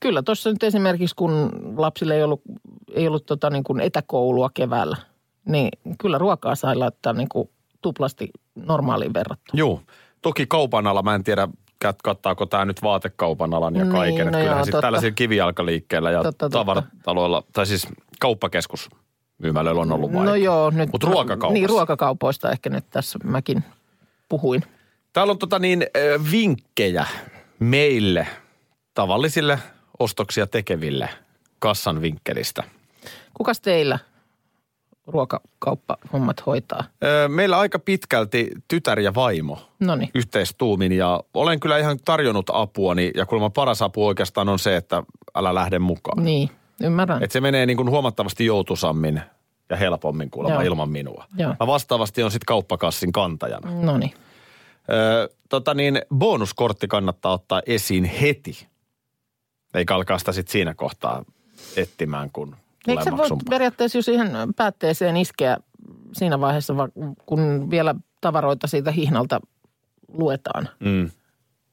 kyllä 0.00 0.22
tuossa 0.22 0.50
nyt 0.50 0.62
esimerkiksi, 0.62 1.16
kun 1.16 1.50
lapsille 1.76 2.14
ei 2.14 2.22
ollut, 2.22 2.42
ei 2.94 3.08
ollut 3.08 3.26
tota 3.26 3.50
niin 3.50 3.64
kuin 3.64 3.80
etäkoulua 3.80 4.50
keväällä, 4.54 4.96
niin 5.44 5.68
kyllä 5.98 6.18
ruokaa 6.18 6.54
sai 6.54 6.76
laittaa 6.76 7.12
niin 7.12 7.28
kuin 7.28 7.50
tuplasti 7.82 8.30
normaaliin 8.54 9.14
verrattuna. 9.14 9.58
Joo. 9.58 9.80
Toki 10.22 10.46
kaupan 10.46 10.86
ala, 10.86 11.02
mä 11.02 11.14
en 11.14 11.24
tiedä, 11.24 11.48
kattaako 12.02 12.46
tämä 12.46 12.64
nyt 12.64 12.82
vaatekaupan 12.82 13.54
alan 13.54 13.74
ja 13.76 13.84
Niin, 13.84 13.92
kaiken. 13.92 14.20
Että 14.20 14.30
no 14.30 14.38
kyllähän 14.38 14.58
joo, 14.58 14.64
sitten 14.64 14.80
tällaisilla 14.80 15.14
kivijalkaliikkeillä 15.14 16.10
ja 16.10 16.22
Totta, 16.22 16.38
totta. 16.44 16.58
tavarataloilla, 16.58 17.42
tai 17.52 17.66
siis 17.66 17.86
kauppakeskus 18.20 18.88
myymälöillä 19.38 19.80
on 19.80 19.92
ollut 19.92 20.12
No 20.12 20.34
joo, 20.34 20.70
nyt. 20.70 20.92
Mutta 20.92 21.06
ruokakaupassa. 21.06 21.52
Niin, 21.52 21.68
ruokakaupoista 21.68 22.50
ehkä 22.50 22.70
nyt 22.70 22.84
tässä 22.90 23.18
mäkin 23.24 23.64
puhuin. 24.28 24.62
Täällä 25.12 25.30
on 25.30 25.38
tota 25.38 25.58
niin, 25.58 25.86
vinkkejä 26.30 27.06
meille, 27.58 28.26
tavallisille 28.94 29.58
ostoksia 29.98 30.46
tekeville 30.46 31.08
kassan 31.58 32.02
vinkkelistä. 32.02 32.62
Kukas 33.34 33.60
teillä 33.60 33.98
ruokakauppahommat 35.06 36.46
hoitaa? 36.46 36.84
Meillä 37.28 37.58
aika 37.58 37.78
pitkälti 37.78 38.50
tytär 38.68 39.00
ja 39.00 39.14
vaimo 39.14 39.58
No 39.80 39.94
niin. 39.94 40.10
yhteistuumin 40.14 40.92
ja 40.92 41.20
olen 41.34 41.60
kyllä 41.60 41.78
ihan 41.78 41.98
tarjonnut 42.04 42.50
apuani 42.52 43.10
ja 43.14 43.26
kuulemma 43.26 43.50
paras 43.50 43.82
apu 43.82 44.06
oikeastaan 44.06 44.48
on 44.48 44.58
se, 44.58 44.76
että 44.76 45.02
älä 45.34 45.54
lähde 45.54 45.78
mukaan. 45.78 46.24
Niin, 46.24 46.50
ymmärrän. 46.82 47.22
Että 47.22 47.32
se 47.32 47.40
menee 47.40 47.66
niin 47.66 47.76
kuin 47.76 47.90
huomattavasti 47.90 48.46
joutusammin 48.46 49.20
ja 49.70 49.76
helpommin 49.76 50.30
kuulemma 50.30 50.62
Joo. 50.62 50.66
ilman 50.72 50.90
minua. 50.90 51.24
Joo. 51.38 51.54
Mä 51.60 51.66
vastaavasti 51.66 52.22
on 52.22 52.30
sitten 52.30 52.46
kauppakassin 52.46 53.12
kantajana. 53.12 53.70
No 53.70 53.98
niin. 53.98 54.14
Öö, 54.92 55.28
tota 55.48 55.74
niin, 55.74 56.02
bonuskortti 56.14 56.88
kannattaa 56.88 57.32
ottaa 57.32 57.62
esiin 57.66 58.04
heti. 58.04 58.66
Eikä 59.74 59.94
alkaa 59.94 60.18
sitä 60.18 60.32
sitten 60.32 60.52
siinä 60.52 60.74
kohtaa 60.74 61.24
etsimään, 61.76 62.30
kun 62.32 62.56
Eikö 62.88 63.02
sä 63.02 63.10
voi 63.10 63.18
maksun. 63.18 63.38
periaatteessa 63.50 63.98
jo 63.98 64.02
siihen 64.02 64.30
päätteeseen 64.56 65.16
iskeä 65.16 65.56
siinä 66.12 66.40
vaiheessa, 66.40 66.76
va- 66.76 66.88
kun 67.26 67.70
vielä 67.70 67.94
tavaroita 68.20 68.66
siitä 68.66 68.90
hihnalta 68.90 69.40
luetaan? 70.08 70.68
Mm. 70.80 71.10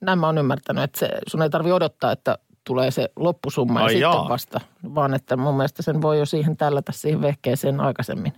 Näin 0.02 0.20
mä 0.20 0.26
oon 0.26 0.38
ymmärtänyt, 0.38 0.84
että 0.84 1.00
se, 1.00 1.10
sun 1.28 1.42
ei 1.42 1.50
tarvi 1.50 1.72
odottaa, 1.72 2.12
että 2.12 2.38
tulee 2.64 2.92
se 2.92 3.10
loppusumma 3.16 3.80
Ai 3.80 3.94
ja 3.94 4.00
jaa. 4.00 4.14
sitten 4.14 4.30
vasta, 4.30 4.62
vaan 4.96 5.14
että 5.14 5.38
mun 5.38 5.58
mielestä 5.58 5.84
sen 5.84 6.02
voi 6.02 6.20
jo 6.20 6.26
siihen 6.26 6.58
tällätä 6.58 6.92
siihen 6.92 7.22
vehkeeseen 7.22 7.80
aikaisemmin. 7.80 8.34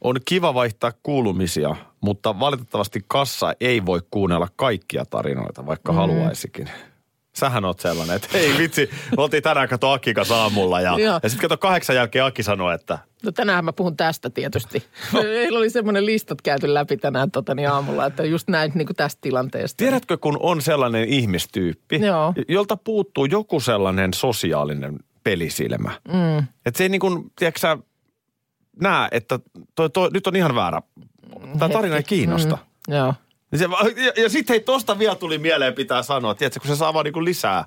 On 0.00 0.16
kiva 0.24 0.54
vaihtaa 0.54 0.92
kuulumisia, 1.02 1.76
mutta 2.00 2.40
valitettavasti 2.40 3.04
kassa 3.08 3.52
ei 3.60 3.86
voi 3.86 4.00
kuunnella 4.10 4.48
kaikkia 4.56 5.04
tarinoita, 5.04 5.66
vaikka 5.66 5.92
mm. 5.92 5.96
haluaisikin. 5.96 6.70
Sähän 7.40 7.64
oot 7.64 7.80
sellainen, 7.80 8.16
että 8.16 8.28
hei 8.32 8.58
vitsi, 8.58 8.90
me 9.16 9.22
oltiin 9.22 9.42
tänään 9.42 9.68
kato 9.68 9.90
Aki 9.90 10.14
kanssa 10.14 10.42
aamulla 10.42 10.80
ja, 10.80 10.96
ja 11.22 11.28
sitten 11.28 11.48
kato 11.48 11.58
kahdeksan 11.58 11.96
jälkeen 11.96 12.24
Aki 12.24 12.42
sanoi, 12.42 12.74
että 12.74 12.98
No 13.24 13.32
tänään 13.32 13.64
mä 13.64 13.72
puhun 13.72 13.96
tästä 13.96 14.30
tietysti. 14.30 14.84
Meillä 15.12 15.58
oli 15.58 15.70
semmoinen 15.70 16.06
listat 16.06 16.42
käyty 16.42 16.74
läpi 16.74 16.96
tänään 16.96 17.30
totani 17.30 17.66
aamulla, 17.66 18.06
että 18.06 18.24
just 18.24 18.48
näin 18.48 18.72
niin 18.74 18.86
kuin 18.86 18.96
tästä 18.96 19.18
tilanteesta. 19.20 19.76
Tiedätkö, 19.76 20.18
kun 20.18 20.36
on 20.40 20.62
sellainen 20.62 21.08
ihmistyyppi, 21.08 22.00
Joo. 22.06 22.34
jolta 22.48 22.76
puuttuu 22.76 23.24
joku 23.24 23.60
sellainen 23.60 24.14
sosiaalinen 24.14 24.98
pelisilmä. 25.24 25.90
Mm. 26.08 26.38
Että 26.38 26.78
se 26.78 26.84
ei 26.84 26.88
niin 26.88 27.00
kuin, 27.00 27.32
tiedätkö 27.38 27.60
sä, 27.60 27.78
näe, 28.80 29.08
että 29.12 29.38
toi, 29.74 29.90
toi, 29.90 30.10
nyt 30.12 30.26
on 30.26 30.36
ihan 30.36 30.54
väärä. 30.54 30.82
Tämä 31.58 31.68
tarina 31.68 31.96
ei 31.96 32.02
kiinnosta. 32.02 32.58
Mm, 32.88 32.94
joo. 32.94 33.14
Ja, 33.52 33.58
se, 33.58 33.64
ja, 33.96 34.22
ja 34.22 34.28
sitten 34.28 34.54
hei, 34.54 34.60
tosta 34.60 34.98
vielä 34.98 35.14
tuli 35.14 35.38
mieleen 35.38 35.74
pitää 35.74 36.02
sanoa, 36.02 36.34
tiedätkö, 36.34 36.60
kun 36.60 36.68
se 36.68 36.76
saa 36.76 36.94
vaan 36.94 37.04
niin 37.04 37.24
lisää, 37.24 37.64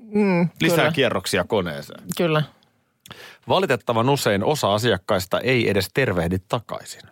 Mm, 0.00 0.48
lisää 0.60 0.78
kyllä, 0.78 0.92
kierroksia 0.92 1.44
koneeseen. 1.44 2.04
kyllä. 2.16 2.42
Valitettavan 3.48 4.08
usein 4.08 4.44
osa 4.44 4.74
asiakkaista 4.74 5.40
ei 5.40 5.70
edes 5.70 5.88
tervehdi 5.94 6.36
takaisin. 6.48 7.02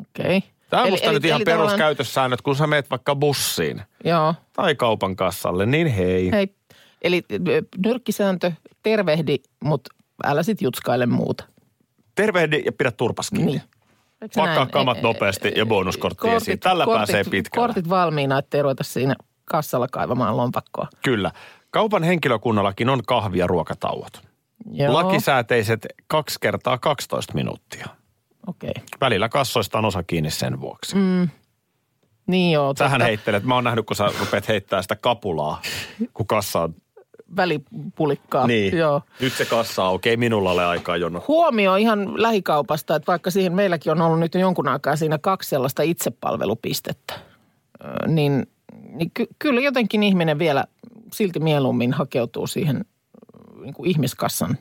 Okei. 0.00 0.36
Okay. 0.36 0.50
Tämä 0.70 0.82
on 0.82 0.90
musta 0.90 1.12
nyt 1.12 1.24
ihan 1.24 1.42
peruskäytössäännöt, 1.44 2.42
kun 2.42 2.56
sä 2.56 2.66
meet 2.66 2.90
vaikka 2.90 3.16
bussiin 3.16 3.82
Joo. 4.04 4.34
tai 4.52 4.74
kaupan 4.74 5.16
kassalle, 5.16 5.66
niin 5.66 5.86
hei. 5.86 6.30
Hei, 6.32 6.54
eli 7.02 7.24
ö, 7.32 7.62
nyrkkisääntö, 7.86 8.52
tervehdi, 8.82 9.36
mutta 9.64 9.94
älä 10.24 10.42
sit 10.42 10.62
jutskaile 10.62 11.06
muuta. 11.06 11.44
Tervehdi 12.14 12.62
ja 12.66 12.72
pidä 12.72 12.90
turpas 12.90 13.30
kiinni. 13.30 13.52
Niin. 13.52 13.62
Pakkaa 14.36 14.66
kamat 14.66 14.96
E- 14.96 15.00
e- 15.00 15.02
nopeasti 15.02 15.52
ja 15.56 15.66
bonuskortti 15.66 16.28
esiin. 16.28 16.60
Tällä 16.60 16.86
pääsee 16.86 17.24
pitkälle. 17.24 17.66
Kortit 17.66 17.88
valmiina, 17.88 18.38
ettei 18.38 18.62
ruveta 18.62 18.84
siinä 18.84 19.14
kassalla 19.44 19.88
kaivamaan 19.88 20.36
lompakkoa. 20.36 20.88
Kyllä. 21.04 21.30
Kaupan 21.70 22.02
henkilökunnallakin 22.02 22.88
on 22.88 23.02
kahvi- 23.06 23.38
ja 23.38 23.46
ruokatauot. 23.46 24.22
Joo. 24.70 24.94
Lakisääteiset 24.94 25.86
kaksi 26.06 26.38
kertaa 26.40 26.78
12 26.78 27.34
minuuttia. 27.34 27.86
Okei. 28.46 28.70
Okay. 28.70 28.82
Välillä 29.00 29.28
kassoista 29.28 29.78
on 29.78 29.84
osa 29.84 30.02
kiinni 30.02 30.30
sen 30.30 30.60
vuoksi. 30.60 30.96
Mm. 30.96 31.28
Niin 32.26 32.52
joo. 32.52 32.74
Sähän 32.78 32.92
totta. 32.92 33.04
heittelet, 33.04 33.44
mä 33.44 33.54
oon 33.54 33.64
nähnyt, 33.64 33.86
kun 33.86 33.96
sä 33.96 34.10
rupeat 34.20 34.48
heittää 34.48 34.82
sitä 34.82 34.96
kapulaa, 34.96 35.62
kun 36.14 36.26
kassa 36.26 36.60
on. 36.60 36.74
Välipulikkaa. 37.36 38.46
Niin, 38.46 38.78
Joo. 38.78 39.02
nyt 39.20 39.32
se 39.32 39.44
kassa 39.44 39.84
on, 39.84 39.94
okei, 39.94 40.16
minulla 40.16 40.50
ole 40.50 40.64
aikaa 40.64 40.96
jono. 40.96 41.24
Huomio 41.28 41.76
ihan 41.76 42.22
lähikaupasta, 42.22 42.96
että 42.96 43.06
vaikka 43.06 43.30
siihen 43.30 43.54
meilläkin 43.54 43.92
on 43.92 44.02
ollut 44.02 44.20
nyt 44.20 44.34
jo 44.34 44.40
jonkun 44.40 44.68
aikaa 44.68 44.96
siinä 44.96 45.18
kaksi 45.18 45.48
sellaista 45.48 45.82
itsepalvelupistettä, 45.82 47.14
niin, 48.06 48.46
niin 48.88 49.10
ky- 49.14 49.28
kyllä 49.38 49.60
jotenkin 49.60 50.02
ihminen 50.02 50.38
vielä 50.38 50.64
silti 51.12 51.40
mieluummin 51.40 51.92
hakeutuu 51.92 52.46
siihen 52.46 52.84
niin 53.62 53.74
kuin 53.74 53.90
ihmiskassan 53.90 54.58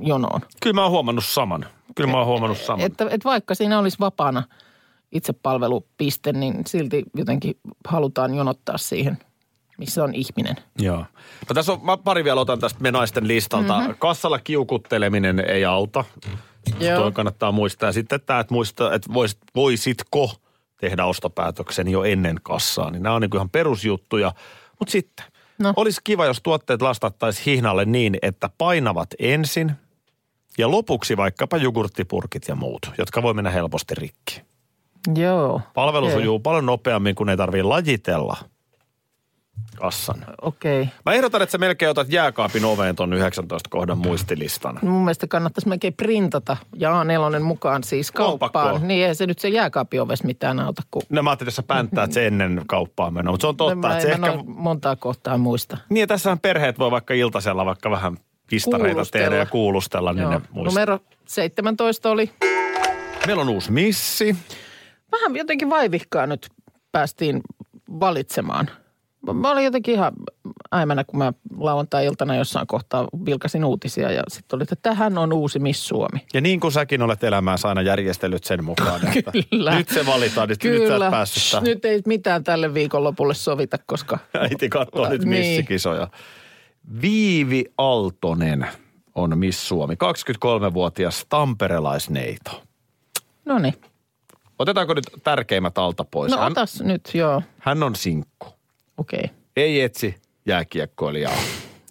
jonoon. 0.00 0.40
Kyllä 0.62 0.74
mä 0.74 0.82
oon 0.82 0.90
huomannut 0.90 1.24
saman. 1.24 1.66
Kyllä 1.94 2.10
mä 2.10 2.18
oon 2.18 2.26
huomannut 2.26 2.58
saman. 2.58 2.80
Että, 2.80 3.04
että 3.04 3.28
vaikka 3.28 3.54
siinä 3.54 3.78
olisi 3.78 3.98
vapaana 4.00 4.42
itsepalvelupiste, 5.12 6.32
niin 6.32 6.62
silti 6.66 7.04
jotenkin 7.16 7.54
halutaan 7.88 8.34
jonottaa 8.34 8.78
siihen, 8.78 9.18
missä 9.78 10.04
on 10.04 10.14
ihminen. 10.14 10.56
Joo. 10.78 10.98
No 11.48 11.54
tässä 11.54 11.72
on, 11.72 11.80
mä 11.82 11.96
pari 11.96 12.24
vielä 12.24 12.40
otan 12.40 12.58
tästä 12.58 12.80
me 12.80 12.90
naisten 12.90 13.28
listalta. 13.28 13.78
Mm-hmm. 13.78 13.94
Kassalla 13.98 14.38
kiukutteleminen 14.38 15.40
ei 15.40 15.64
auta. 15.64 16.04
Joo. 16.80 17.00
Toi 17.00 17.12
kannattaa 17.12 17.52
muistaa. 17.52 17.92
Sitten 17.92 18.20
tämä, 18.20 18.40
että 18.40 18.54
muista, 18.54 18.94
että 18.94 19.12
vois, 19.14 19.38
voisitko 19.54 20.30
tehdä 20.80 21.04
ostopäätöksen 21.04 21.88
jo 21.88 22.04
ennen 22.04 22.36
kassaa. 22.42 22.90
Niin 22.90 23.02
nämä 23.02 23.14
on 23.14 23.20
niin 23.22 23.36
ihan 23.36 23.50
perusjuttuja. 23.50 24.32
Mutta 24.78 24.92
sitten, 24.92 25.26
No. 25.58 25.72
olisi 25.76 26.00
kiva, 26.04 26.26
jos 26.26 26.40
tuotteet 26.42 26.82
lastattaisiin 26.82 27.44
hihnalle 27.44 27.84
niin, 27.84 28.16
että 28.22 28.50
painavat 28.58 29.08
ensin 29.18 29.72
ja 30.58 30.70
lopuksi 30.70 31.16
vaikkapa 31.16 31.56
jogurttipurkit 31.56 32.48
ja 32.48 32.54
muut, 32.54 32.90
jotka 32.98 33.22
voi 33.22 33.34
mennä 33.34 33.50
helposti 33.50 33.94
rikki. 33.94 34.42
Joo. 35.16 35.60
Palvelu 35.74 36.10
sujuu 36.10 36.40
paljon 36.40 36.66
nopeammin, 36.66 37.14
kun 37.14 37.28
ei 37.28 37.36
tarvitse 37.36 37.62
lajitella 37.62 38.36
kassan. 39.76 40.24
Okei. 40.42 40.82
Okay. 40.82 40.94
Mä 41.06 41.12
ehdotan, 41.12 41.42
että 41.42 41.50
sä 41.50 41.58
melkein 41.58 41.90
otat 41.90 42.08
jääkaapin 42.10 42.64
oveen 42.64 42.96
ton 42.96 43.12
19 43.12 43.70
kohdan 43.70 43.98
muistilistan. 43.98 44.78
Mun 44.82 45.04
mielestä 45.04 45.26
kannattaisi 45.26 45.68
melkein 45.68 45.94
printata 45.94 46.56
ja 46.76 46.90
A4 46.90 47.40
mukaan 47.40 47.84
siis 47.84 48.12
kauppaan. 48.12 48.64
Lompakkoon. 48.64 48.88
Niin 48.88 49.06
ei 49.06 49.14
se 49.14 49.26
nyt 49.26 49.38
se 49.38 49.48
jääkaapioves 49.48 50.24
mitään 50.24 50.60
auta, 50.60 50.82
kun 50.90 51.02
No 51.08 51.22
mä 51.22 51.30
ajattelin, 51.30 51.48
että 51.48 51.56
sä 51.56 51.62
pänttäät 51.62 52.12
sen 52.12 52.24
ennen 52.24 52.62
kauppaan 52.66 53.14
menoa, 53.14 53.32
mutta 53.32 53.44
se 53.44 53.48
on 53.48 53.56
totta, 53.56 53.74
mä, 53.74 53.92
että 53.92 54.02
se 54.02 54.12
en 54.12 54.20
mä 54.20 54.26
ehkä... 54.26 54.42
montaa 54.46 54.96
kohtaa 54.96 55.38
muista. 55.38 55.76
Niin 55.88 56.08
tässähän 56.08 56.38
perheet 56.38 56.78
voi 56.78 56.90
vaikka 56.90 57.14
iltasella 57.14 57.66
vaikka 57.66 57.90
vähän 57.90 58.16
pistareita 58.50 59.02
tehdä 59.12 59.36
ja 59.36 59.46
kuulustella, 59.46 60.12
niin 60.12 60.22
Joo. 60.22 60.30
ne 60.30 60.40
muistaa. 60.50 60.82
Numero 60.82 60.98
17 61.26 62.10
oli 62.10 62.30
Meillä 63.26 63.42
on 63.42 63.48
uusi 63.48 63.72
missi. 63.72 64.36
vähän 65.12 65.36
jotenkin 65.36 65.70
vaivihkaa 65.70 66.26
nyt 66.26 66.48
päästiin 66.92 67.40
valitsemaan. 68.00 68.70
Mä- 69.32 69.50
olin 69.50 69.64
jotenkin 69.64 69.94
ihan 69.94 70.12
äimänä, 70.72 71.04
kun 71.04 71.18
mä 71.18 71.32
lauantai-iltana 71.58 72.36
jossain 72.36 72.66
kohtaa 72.66 73.08
vilkasin 73.26 73.64
uutisia 73.64 74.12
ja 74.12 74.22
sitten 74.28 74.56
oli, 74.56 74.62
että 74.62 74.76
tähän 74.82 75.18
on 75.18 75.32
uusi 75.32 75.58
Miss 75.58 75.88
Suomi. 75.88 76.20
Ja 76.34 76.40
niin 76.40 76.60
kuin 76.60 76.72
säkin 76.72 77.02
olet 77.02 77.24
elämäänsä 77.24 77.68
aina 77.68 77.82
järjestellyt 77.82 78.44
sen 78.44 78.64
mukaan, 78.64 79.00
että 79.16 79.32
Kyllä. 79.50 79.74
nyt 79.76 79.88
se 79.88 80.06
valitaan, 80.06 80.48
niin 80.48 80.72
nyt 80.80 80.88
sä 80.88 81.04
et 81.04 81.10
päässyt 81.10 81.42
Shh, 81.42 81.50
tähän. 81.50 81.64
nyt 81.64 81.84
ei 81.84 82.02
mitään 82.06 82.44
tälle 82.44 82.74
viikonlopulle 82.74 83.34
sovita, 83.34 83.76
koska 83.86 84.18
Äiti 84.40 84.68
katsoo 84.68 85.08
nyt 85.08 85.24
Niin. 85.24 85.28
missikisoja. 85.28 86.08
Viivi 87.02 87.64
Aaltonen 87.78 88.66
on 89.14 89.38
Miss 89.38 89.68
Suomi, 89.68 89.94
23-vuotias 89.94 91.26
tamperelaisneito. 91.28 92.62
no 93.44 93.58
niin. 93.58 93.74
Otetaanko 94.58 94.94
nyt 94.94 95.04
tärkeimmät 95.24 95.78
alta 95.78 96.04
pois? 96.04 96.32
No 96.32 96.38
hän, 96.38 96.52
otas 96.52 96.80
nyt, 96.80 97.10
joo. 97.14 97.42
hän 97.58 97.82
on 97.82 97.94
sinkku. 97.96 98.46
Okei. 98.98 99.30
Ei 99.56 99.80
etsi 99.80 100.14
jääkiekkoilijaa. 100.46 101.36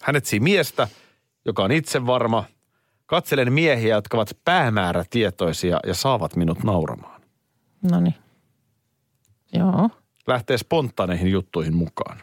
Hän 0.01 0.15
etsii 0.15 0.39
miestä, 0.39 0.87
joka 1.45 1.63
on 1.63 1.71
itsevarma. 1.71 2.43
Katselen 3.05 3.53
miehiä, 3.53 3.95
jotka 3.95 4.17
ovat 4.17 4.37
päämäärätietoisia 4.45 5.79
ja 5.87 5.93
saavat 5.93 6.35
minut 6.35 6.63
nauramaan. 6.63 7.21
No 7.91 7.99
niin. 7.99 8.15
Joo, 9.53 9.89
Lähtee 10.27 10.57
spontaaneihin 10.57 11.31
juttuihin 11.31 11.75
mukaan. 11.75 12.17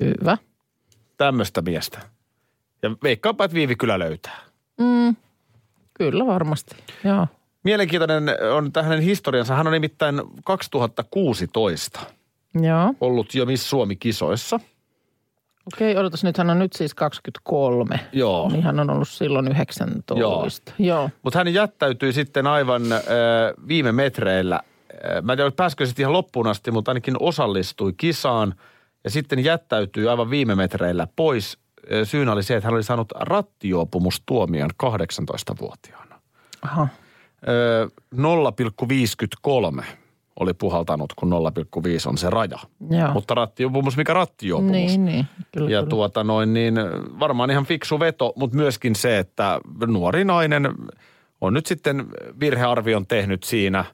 hyvä. 0.00 0.38
Tämmöistä 1.16 1.62
miestä. 1.62 2.00
Ja 2.82 2.90
veikkaanpa, 3.02 3.44
että 3.44 3.54
Viivi 3.54 3.76
kyllä 3.76 3.98
löytää. 3.98 4.38
Mm, 4.80 5.16
kyllä 5.94 6.26
varmasti, 6.26 6.76
joo. 7.04 7.26
Mielenkiintoinen 7.62 8.24
on 8.56 8.72
tämä 8.72 8.86
hänen 8.86 9.02
historiansa. 9.02 9.54
Hän 9.54 9.66
on 9.66 9.72
nimittäin 9.72 10.22
2016 10.44 12.00
Joo, 12.62 12.94
ollut 13.00 13.34
jo 13.34 13.46
Miss 13.46 13.70
Suomi-kisoissa. 13.70 14.60
okei, 15.74 15.96
odotas 15.96 16.24
nyt, 16.24 16.38
hän 16.38 16.50
on 16.50 16.58
nyt 16.58 16.72
siis 16.72 16.94
23. 16.94 18.00
Joo. 18.12 18.48
Niin 18.48 18.62
hän 18.62 18.80
on 18.80 18.90
ollut 18.90 19.08
silloin 19.08 19.48
19. 19.48 20.14
Joo. 20.20 20.48
Joo. 20.78 21.10
Mutta 21.22 21.38
hän 21.38 21.54
jättäytyi 21.54 22.12
sitten 22.12 22.46
aivan 22.46 22.92
äh, 22.92 23.00
viime 23.68 23.92
metreillä. 23.92 24.54
Äh, 24.56 25.22
mä 25.22 25.32
en 25.32 25.38
tiedä, 25.38 25.68
sitten 25.84 26.02
ihan 26.02 26.12
loppuun 26.12 26.46
asti, 26.46 26.70
mutta 26.70 26.90
ainakin 26.90 27.16
osallistui 27.20 27.92
kisaan. 27.96 28.54
Ja 29.04 29.10
sitten 29.10 29.44
jättäytyi 29.44 30.08
aivan 30.08 30.30
viime 30.30 30.54
metreillä 30.54 31.08
pois. 31.16 31.58
Äh, 31.92 31.98
syynä 32.04 32.32
oli 32.32 32.42
se, 32.42 32.56
että 32.56 32.66
hän 32.66 32.74
oli 32.74 32.82
saanut 32.82 33.12
rattijuopumustuomion 33.20 34.70
18-vuotiaana. 34.82 36.20
Aha. 36.62 36.88
Ö, 37.48 37.88
0,53 38.16 39.84
oli 40.40 40.54
puhaltanut, 40.54 41.12
kun 41.16 41.32
0,5 41.32 42.08
on 42.08 42.18
se 42.18 42.30
raja. 42.30 42.58
Joo. 42.90 43.12
Mutta 43.12 43.34
rattijuopumus, 43.34 43.96
mikä 43.96 44.14
rattijuopumus. 44.14 44.72
Niin, 44.72 45.04
niin. 45.04 45.26
Kyllä, 45.52 45.70
ja 45.70 45.78
kyllä. 45.78 45.90
tuota 45.90 46.24
noin, 46.24 46.54
niin 46.54 46.74
varmaan 47.20 47.50
ihan 47.50 47.66
fiksu 47.66 48.00
veto, 48.00 48.32
mutta 48.36 48.56
myöskin 48.56 48.94
se, 48.94 49.18
että 49.18 49.60
nuori 49.86 50.24
nainen 50.24 50.68
on 51.40 51.54
nyt 51.54 51.66
sitten 51.66 52.06
virhearvion 52.40 53.06
tehnyt 53.06 53.42
siinä, 53.42 53.84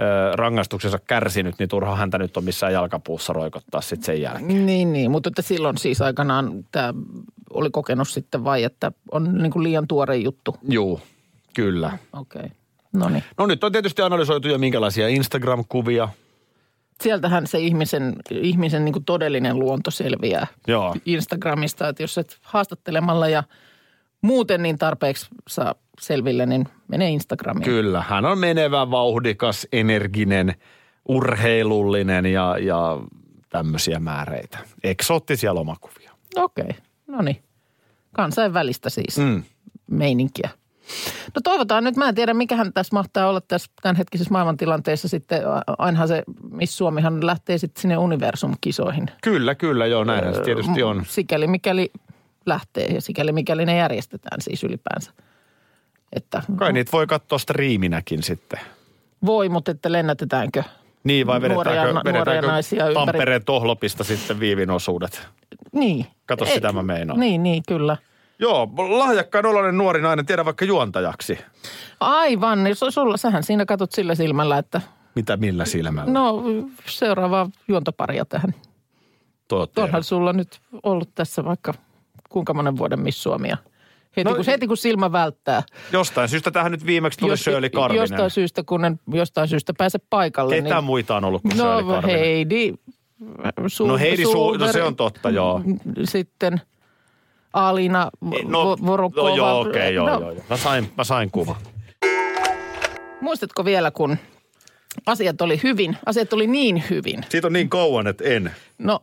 ö, 0.00 0.36
rangaistuksensa 0.36 0.98
kärsinyt, 0.98 1.54
niin 1.58 1.68
turha 1.68 1.96
häntä 1.96 2.18
nyt 2.18 2.36
on 2.36 2.44
missään 2.44 2.72
jalkapuussa 2.72 3.32
roikottaa 3.32 3.80
sitten 3.80 4.04
sen 4.04 4.22
jälkeen. 4.22 4.66
Niin, 4.66 4.92
niin, 4.92 5.10
mutta 5.10 5.28
että 5.28 5.42
silloin 5.42 5.78
siis 5.78 6.00
aikanaan 6.02 6.64
tämä 6.72 6.94
oli 7.50 7.70
kokenut 7.70 8.08
sitten 8.08 8.44
vai, 8.44 8.64
että 8.64 8.92
on 9.12 9.34
niin 9.38 9.52
kuin 9.52 9.62
liian 9.62 9.88
tuore 9.88 10.16
juttu. 10.16 10.56
Juu, 10.68 11.00
kyllä. 11.54 11.98
Okei, 12.12 12.40
okay. 12.40 12.56
No 12.92 13.08
niin. 13.08 13.24
No 13.38 13.46
nyt 13.46 13.64
on 13.64 13.72
tietysti 13.72 14.02
analysoitu 14.02 14.48
jo 14.48 14.58
minkälaisia 14.58 15.08
Instagram-kuvia. 15.08 16.08
Sieltähän 17.00 17.46
se 17.46 17.58
ihmisen, 17.58 18.16
ihmisen 18.30 18.84
niin 18.84 19.04
todellinen 19.06 19.58
luonto 19.58 19.90
selviää 19.90 20.46
Joo. 20.66 20.96
Instagramista, 21.06 21.88
että 21.88 22.02
jos 22.02 22.18
et 22.18 22.38
haastattelemalla 22.42 23.28
ja 23.28 23.42
muuten 24.22 24.62
niin 24.62 24.78
tarpeeksi 24.78 25.26
saa 25.48 25.74
selville, 26.00 26.46
niin 26.46 26.68
mene 26.88 27.10
Instagramiin. 27.10 27.64
Kyllä, 27.64 28.02
hän 28.08 28.24
on 28.24 28.38
menevä, 28.38 28.90
vauhdikas, 28.90 29.66
energinen, 29.72 30.54
urheilullinen 31.08 32.26
ja, 32.26 32.56
ja 32.60 32.98
tämmöisiä 33.48 33.98
määreitä. 33.98 34.58
Eksoottisia 34.84 35.54
lomakuvia. 35.54 36.12
Okei, 36.36 36.64
okay. 36.64 36.80
no 37.06 37.22
niin. 37.22 37.42
Kansainvälistä 38.12 38.90
siis 38.90 39.18
Mm. 39.18 39.42
meininkiä. 39.90 40.50
No 41.34 41.40
toivotaan 41.44 41.84
nyt, 41.84 41.96
mä 41.96 42.08
en 42.08 42.14
tiedä 42.14 42.34
mikähän 42.34 42.72
tässä 42.72 42.96
mahtaa 42.96 43.28
olla 43.28 43.40
tässä 43.40 43.70
tämänhetkisessä 43.82 44.32
maailmantilanteessa 44.32 45.08
sitten. 45.08 45.42
Ainahan 45.78 46.08
se, 46.08 46.22
Miss 46.50 46.76
Suomihan 46.78 47.26
lähtee 47.26 47.58
sitten 47.58 47.80
sinne 47.80 47.96
universum-kisoihin. 47.96 49.06
Kyllä, 49.22 49.54
kyllä, 49.54 49.86
joo, 49.86 50.04
näinhän 50.04 50.34
se 50.34 50.40
tietysti 50.40 50.82
on. 50.82 51.02
Sikäli 51.08 51.46
mikäli 51.46 51.90
lähtee 52.46 52.86
ja 52.86 53.00
sikäli 53.00 53.32
mikäli 53.32 53.66
ne 53.66 53.76
järjestetään 53.76 54.40
siis 54.40 54.64
ylipäänsä. 54.64 55.10
Että 56.12 56.42
Kai 56.56 56.72
niitä 56.72 56.92
voi 56.92 57.06
katsoa 57.06 57.38
striiminäkin 57.38 58.22
sitten. 58.22 58.60
voi, 59.26 59.48
mutta 59.48 59.70
että 59.70 59.92
lennätetäänkö? 59.92 60.62
Niin, 61.04 61.26
vai 61.26 61.40
Nuoria- 61.40 61.48
vedetäänkö, 61.58 61.92
nuoria 61.92 62.12
vedetäänkö 62.12 62.46
naisia 62.46 62.84
ympäri- 62.88 62.94
Tampereen 62.94 63.44
tohlopista 63.44 64.04
sitten 64.04 64.40
viivin 64.40 64.70
osuudet? 64.70 65.28
Niin. 65.72 66.06
Kato, 66.26 66.44
sitä 66.46 66.72
mä 66.72 66.82
meinaan. 66.82 67.20
Niin, 67.20 67.42
niin, 67.42 67.62
kyllä. 67.68 67.96
Joo, 68.42 68.68
lahjakkaan 68.98 69.46
oloinen 69.46 69.78
nuori 69.78 70.00
nainen, 70.00 70.26
tiedä 70.26 70.44
vaikka 70.44 70.64
juontajaksi. 70.64 71.38
Aivan, 72.00 72.64
niin 72.64 72.76
su- 72.76 72.90
sulla, 72.90 73.16
sähän 73.16 73.42
siinä 73.42 73.64
katot 73.66 73.92
sillä 73.92 74.14
silmällä, 74.14 74.58
että 74.58 74.80
Mitä 75.14 75.36
millä 75.36 75.64
silmällä? 75.64 76.12
no 76.12 76.42
seuraavaa 76.86 77.50
juontoparia 77.68 78.24
tähän. 78.24 78.54
Totta. 79.48 79.82
Onhan 79.82 80.04
sulla 80.04 80.32
nyt 80.32 80.60
ollut 80.82 81.14
tässä 81.14 81.44
vaikka 81.44 81.74
kuinka 82.28 82.54
monen 82.54 82.76
vuoden 82.76 83.00
Miss 83.00 83.22
Suomia. 83.22 83.56
Heti, 84.16 84.30
No- 84.30 84.34
kun, 84.36 84.44
heti 84.46 84.66
kun 84.66 84.76
silmä 84.76 85.12
välttää. 85.12 85.62
Jostain 85.92 86.28
syystä 86.28 86.50
tähän 86.50 86.72
nyt 86.72 86.86
viimeksi 86.86 87.18
tuli 87.18 87.36
Shirley 87.36 87.70
Karvinen. 87.70 88.02
Jostain 88.02 88.30
syystä, 88.30 88.62
kun 88.62 88.84
en 88.84 89.00
jostain 89.12 89.48
syystä 89.48 89.72
pääse 89.78 89.98
paikalle. 90.10 90.54
Ketä 90.62 90.74
niin, 90.74 90.84
muita 90.84 91.16
on 91.16 91.24
ollut 91.24 91.42
kuin 91.42 91.52
Shirley 91.56 91.82
No 91.82 91.88
Karvinen? 91.92 92.18
Heidi. 92.20 92.72
Su- 93.60 93.86
No 93.86 93.98
Heidi, 93.98 94.24
Su- 94.24 94.58
no 94.58 94.72
se 94.72 94.82
on 94.82 94.96
totta, 94.96 95.30
joo. 95.30 95.62
Sitten 96.04 96.60
Alina 97.52 98.10
No, 98.44 98.74
Vo- 98.74 98.86
Vorokova. 98.86 99.28
no 99.28 99.36
joo, 99.36 99.60
okei, 99.60 99.70
okay, 99.70 99.92
joo, 99.92 100.06
no, 100.08 100.20
joo, 100.20 100.30
joo. 100.30 100.44
Mä 100.50 100.56
sain, 100.56 100.92
mä 100.96 101.04
sain 101.04 101.30
kuvan. 101.30 101.56
Muistatko 103.20 103.64
vielä, 103.64 103.90
kun 103.90 104.16
asiat 105.06 105.40
oli 105.40 105.60
hyvin, 105.62 105.96
asiat 106.06 106.32
oli 106.32 106.46
niin 106.46 106.84
hyvin. 106.90 107.24
Siitä 107.28 107.46
on 107.46 107.52
niin 107.52 107.68
kauan, 107.68 108.06
että 108.06 108.24
en. 108.24 108.50
No, 108.78 109.00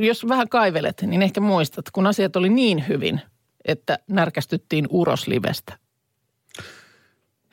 jos 0.00 0.28
vähän 0.28 0.48
kaivelet, 0.48 1.02
niin 1.02 1.22
ehkä 1.22 1.40
muistat, 1.40 1.90
kun 1.90 2.06
asiat 2.06 2.36
oli 2.36 2.48
niin 2.48 2.84
hyvin, 2.88 3.20
että 3.64 3.98
närkästyttiin 4.08 4.86
Uroslivestä. 4.90 5.78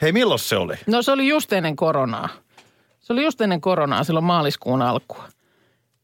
Hei, 0.01 0.11
milloin 0.11 0.39
se 0.39 0.57
oli? 0.57 0.75
No 0.87 1.01
se 1.01 1.11
oli 1.11 1.27
just 1.27 1.53
ennen 1.53 1.75
koronaa. 1.75 2.29
Se 2.99 3.13
oli 3.13 3.23
just 3.23 3.41
ennen 3.41 3.61
koronaa, 3.61 4.03
silloin 4.03 4.25
maaliskuun 4.25 4.81
alkua. 4.81 5.23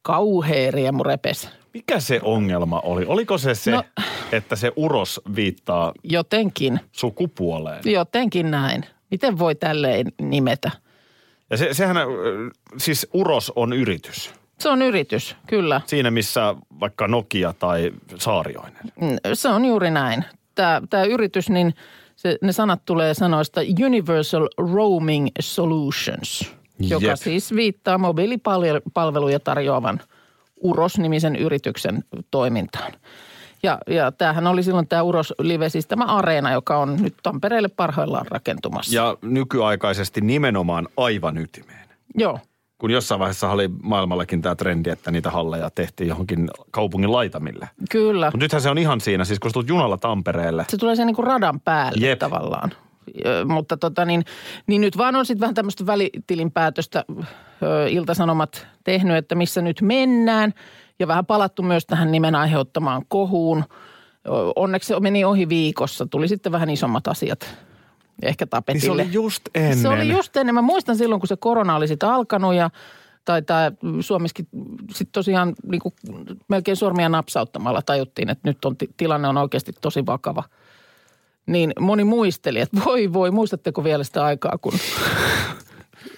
Kauhea 0.02 0.72
riemu 0.72 1.04
repes. 1.04 1.50
Mikä 1.73 1.99
se 1.99 2.19
ongelma 2.23 2.79
oli? 2.79 3.05
Oliko 3.05 3.38
se 3.38 3.55
se, 3.55 3.71
No- 3.71 3.84
että 4.32 4.55
se 4.55 4.71
uros 4.75 5.21
viittaa 5.36 5.93
Jotenkin, 6.03 6.79
sukupuoleen? 6.91 7.82
jotenkin 7.86 8.51
näin. 8.51 8.86
Miten 9.12 9.39
voi 9.39 9.55
tälleen 9.55 10.12
nimetä? 10.21 10.71
Ja 11.49 11.58
se, 11.58 11.73
sehän, 11.73 11.97
ö, 11.97 12.03
siis 12.77 13.08
uros 13.13 13.51
on 13.55 13.73
yritys. 13.73 14.34
Se 14.60 14.69
on 14.69 14.82
yritys, 14.82 15.36
kyllä. 15.47 15.82
Siinä 15.86 16.12
missä 16.12 16.55
vaikka 16.79 17.08
Nokia 17.08 17.53
tai 17.60 17.91
Saarioinen. 18.17 18.82
Mm, 19.01 19.17
Se 19.34 19.49
on 19.49 19.65
juuri 19.65 19.91
näin. 19.91 20.25
Tämä, 20.55 20.82
tämä 20.89 21.03
yritys, 21.03 21.49
niin 21.49 21.73
se, 22.15 22.38
ne 22.41 22.51
sanat 22.51 22.82
tulee 22.86 23.13
sanoista 23.13 23.62
Universal 23.86 24.47
Roaming 24.58 25.27
Solutions. 25.39 26.53
joka 26.79 27.05
Jep. 27.05 27.15
siis 27.15 27.55
viittaa 27.55 27.97
mobiilipalveluja 27.97 29.39
tarjoavan 29.39 29.99
Uros-nimisen 30.62 31.36
yrityksen 31.36 32.04
toimintaan. 32.32 32.91
Ja, 33.63 33.78
ja 33.88 34.12
tämähän 34.12 34.48
oli 34.48 34.63
silloin 34.63 34.88
tämä 34.88 35.02
Uros 35.02 35.34
Live, 35.39 35.69
siis 35.69 35.88
tämä 35.88 36.06
areena, 36.06 36.52
joka 36.52 36.78
on 36.78 36.98
nyt 37.02 37.15
Tampereelle 37.24 37.67
parhaillaan 37.67 38.26
rakentumassa. 38.30 38.95
Ja 38.95 39.17
nykyaikaisesti 39.22 40.22
nimenomaan 40.22 40.88
aivan 40.98 41.38
ytimeen. 41.38 41.89
Joo, 42.15 42.39
Kun 42.78 42.91
jossain 42.91 43.19
vaiheessa 43.19 43.50
oli 43.52 43.69
maailmallakin 43.84 44.41
tämä 44.41 44.56
trendi, 44.56 44.89
että 44.89 45.12
niitä 45.12 45.30
halleja 45.32 45.69
tehtiin 45.69 46.08
johonkin 46.08 46.50
kaupungin 46.72 47.12
laitamille. 47.12 47.69
kyllä. 47.89 48.26
Mutta 48.26 48.38
nythän 48.38 48.62
se 48.62 48.69
on 48.69 48.78
ihan 48.78 49.02
siinä, 49.02 49.26
siis 49.26 49.39
kun 49.39 49.52
tulet 49.54 49.67
junalla 49.69 49.98
Tampereelle. 49.98 50.65
Se 50.69 50.78
tulee 50.78 50.95
sen 50.95 51.08
niin 51.08 51.15
kuin 51.15 51.28
radan 51.28 51.60
päälle. 51.60 52.08
Jep. 52.08 52.19
tavallaan. 52.19 52.72
Mutta 53.45 53.78
tota 53.78 54.06
niin, 54.06 54.26
niin 54.67 54.82
nyt 54.82 54.98
vaan 54.98 55.15
on 55.15 55.26
sitten 55.26 55.41
vähän 55.41 55.56
tämmöistä 55.56 55.86
välitilinpäätöstä 55.86 57.06
Iltasanomat 57.89 58.67
tehnyt, 58.84 59.17
että 59.17 59.36
missä 59.36 59.62
nyt 59.62 59.82
mennään. 59.82 60.54
Ja 61.00 61.08
vähän 61.08 61.26
palattu 61.26 61.63
myös 61.63 61.86
tähän 61.86 62.12
nimen 62.12 62.36
aiheuttamaan 62.36 63.02
kohuun. 63.08 63.63
Onneksi 64.56 64.88
se 64.88 65.00
meni 65.00 65.26
ohi 65.26 65.50
viikossa. 65.50 66.06
Tuli 66.06 66.28
sitten 66.28 66.52
vähän 66.52 66.69
isommat 66.69 67.08
asiat 67.08 67.56
ehkä 68.24 68.45
Niin 68.45 68.50
tapetille. 68.50 68.86
se 68.86 68.91
oli 68.91 69.08
just 69.13 69.43
ennen. 69.56 69.78
Se 69.78 69.89
oli 69.89 70.10
just 70.10 70.38
ennen. 70.38 70.56
Mä 70.56 70.62
muistan 70.62 70.95
silloin, 70.98 71.22
kun 71.22 71.28
se 71.28 71.36
korona 71.36 71.76
oli 71.76 71.88
sitten 71.88 72.10
alkanut 72.10 72.54
ja 72.54 72.69
tai 73.26 73.41
tämä 73.41 73.72
Suomessakin 74.00 74.48
sitten 74.89 75.12
tosiaan 75.12 75.56
niin 75.63 75.82
kuin 75.82 75.93
melkein 76.48 76.78
sormia 76.78 77.10
napsauttamalla 77.10 77.82
tajuttiin, 77.82 78.30
että 78.30 78.50
nyt 78.50 78.65
on, 78.65 78.78
ti- 78.78 78.89
tilanne 78.98 79.28
on 79.28 79.38
oikeasti 79.38 79.72
tosi 79.82 80.06
vakava. 80.06 80.43
Niin 81.49 81.73
moni 81.79 82.03
muisteli, 82.03 82.59
että 82.59 82.77
voi 82.85 83.13
voi, 83.13 83.31
muistatteko 83.31 83.83
vielä 83.83 84.03
sitä 84.03 84.23
aikaa, 84.23 84.57
kun 84.57 84.73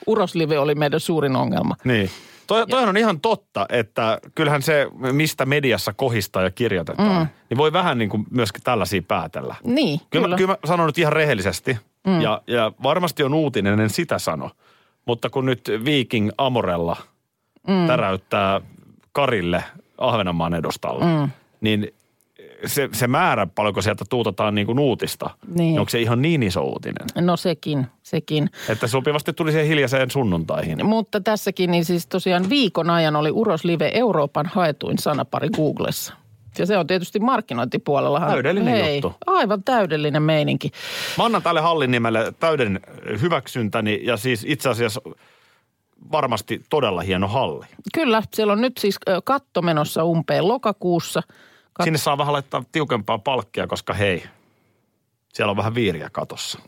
Uroslive 0.07 0.59
oli 0.59 0.75
meidän 0.75 0.99
suurin 0.99 1.35
ongelma. 1.35 1.75
Niin. 1.83 2.09
Toi, 2.47 2.67
toihan 2.67 2.89
on 2.89 2.97
ihan 2.97 3.19
totta, 3.19 3.65
että 3.69 4.19
kyllähän 4.35 4.61
se, 4.61 4.87
mistä 5.11 5.45
mediassa 5.45 5.93
kohistaa 5.93 6.43
ja 6.43 6.51
kirjoitetaan, 6.51 7.21
mm. 7.21 7.27
niin 7.49 7.57
voi 7.57 7.73
vähän 7.73 7.97
niin 7.97 8.09
kuin 8.09 8.25
myöskin 8.31 8.63
tällaisia 8.63 9.01
päätellä. 9.07 9.55
Niin, 9.63 9.99
Kyllä, 9.99 10.09
kyllä. 10.09 10.27
Mä, 10.27 10.37
kyllä 10.37 10.51
mä 10.53 10.57
sanon 10.65 10.85
nyt 10.85 10.97
ihan 10.97 11.13
rehellisesti, 11.13 11.77
mm. 12.07 12.21
ja, 12.21 12.41
ja 12.47 12.71
varmasti 12.83 13.23
on 13.23 13.33
uutinen, 13.33 13.79
en 13.79 13.89
sitä 13.89 14.19
sano. 14.19 14.51
Mutta 15.05 15.29
kun 15.29 15.45
nyt 15.45 15.71
Viking 15.85 16.29
Amorella 16.37 16.97
mm. 17.67 17.87
täräyttää 17.87 18.61
Karille 19.11 19.63
Ahvenanmaan 19.97 20.53
edustalla, 20.53 21.05
mm. 21.05 21.31
niin 21.61 21.93
se, 22.65 22.89
se 22.91 23.08
määrä, 23.08 23.47
paljonko 23.56 23.82
sieltä 23.82 24.06
tuutetaan 24.10 24.56
niin 24.56 24.67
kuin 24.67 24.80
uutista, 24.80 25.30
Niin. 25.56 25.80
onko 25.80 25.89
se 25.89 26.02
ihan 26.02 26.21
niin 26.21 26.43
iso 26.43 26.62
uutinen? 26.63 27.08
No 27.15 27.38
sekin, 27.38 27.88
sekin. 28.04 28.50
Että 28.69 28.88
sopivasti 28.88 29.34
tuli 29.34 29.52
siihen 29.52 29.67
hiljaiseen 29.67 30.12
sunnuntaihin. 30.12 30.86
Mutta 30.86 31.21
tässäkin 31.21 31.71
niin 31.71 31.86
siis 31.86 32.08
tosiaan 32.08 32.50
viikon 32.50 32.89
ajan 32.89 33.15
oli 33.15 33.32
Uroslive 33.32 33.91
Euroopan 33.93 34.45
haetuin 34.45 34.97
sanapari 34.97 35.50
Googlessa. 35.50 36.13
Ja 36.58 36.65
se 36.65 36.78
on 36.78 36.88
tietysti 36.88 37.19
markkinointipuolella. 37.19 38.19
Täydellinen 38.19 38.74
Hei, 38.74 38.95
juttu. 38.95 39.13
Aivan 39.28 39.63
täydellinen 39.63 40.24
meininki. 40.24 40.71
Mä 41.17 41.26
annan 41.26 41.41
tälle 41.41 41.62
hallin 41.62 41.91
nimelle 41.91 42.34
täyden 42.39 42.80
hyväksyntäni 43.21 44.00
ja 44.04 44.17
siis 44.17 44.45
itse 44.47 44.69
asiassa 44.69 45.02
varmasti 46.12 46.62
todella 46.69 47.02
hieno 47.02 47.28
halli. 47.28 47.65
Kyllä, 47.93 48.24
siellä 48.34 48.54
on 48.54 48.62
nyt 48.62 48.78
siis 48.78 48.95
katto 49.24 49.62
menossa 49.62 50.04
umpeen 50.04 50.47
lokakuussa. 50.47 51.21
Kat- 51.79 51.84
Sinne 51.84 51.97
saa 51.97 52.17
vähän 52.17 52.34
laittaa 52.34 52.63
tiukempaa 52.71 53.17
palkkia, 53.17 53.67
koska 53.67 53.93
hei, 53.93 54.23
siellä 55.34 55.51
on 55.51 55.57
vähän 55.57 55.75
viiriä 55.75 56.10
katossa. 56.12 56.60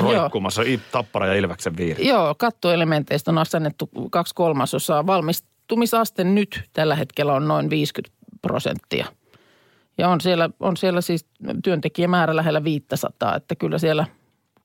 Roikkumassa 0.00 0.62
tappara 0.92 1.26
ja 1.26 1.34
ilveksen 1.34 1.76
viiri. 1.76 2.08
joo, 2.08 2.34
kattoelementeistä 2.38 3.30
on 3.30 3.38
asennettu 3.38 3.90
kaksi 4.10 4.34
kolmasosaa. 4.34 5.06
Valmistumisaste 5.06 6.24
nyt 6.24 6.68
tällä 6.72 6.94
hetkellä 6.94 7.32
on 7.32 7.48
noin 7.48 7.70
50 7.70 8.16
prosenttia. 8.42 9.06
Ja 9.98 10.08
on 10.08 10.20
siellä, 10.20 10.50
on 10.60 10.76
siellä 10.76 11.00
siis 11.00 11.26
työntekijämäärä 11.64 12.36
lähellä 12.36 12.64
500, 12.64 13.36
että 13.36 13.54
kyllä 13.54 13.78
siellä 13.78 14.06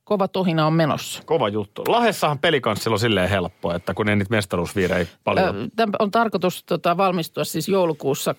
kova 0.04 0.28
tohina 0.28 0.68
on 0.68 0.74
menossa. 0.74 1.24
Kova 1.26 1.50
juttu. 1.50 1.84
Lahessahan 1.88 2.40
pelikanssilla 2.40 2.96
on 2.96 3.00
silleen 3.00 3.30
helppo, 3.30 3.74
että 3.74 3.94
kun 3.94 4.10
ei 4.10 4.16
niitä 4.16 4.36
mestaruusviirejä 4.36 5.06
paljon. 5.24 5.70
Tämä 5.76 5.92
on 6.00 6.12
tarkoitus 6.12 6.64
tota, 6.64 6.98
valmistua 6.98 7.44
siis 7.44 7.70
joulukuussa 7.70 8.36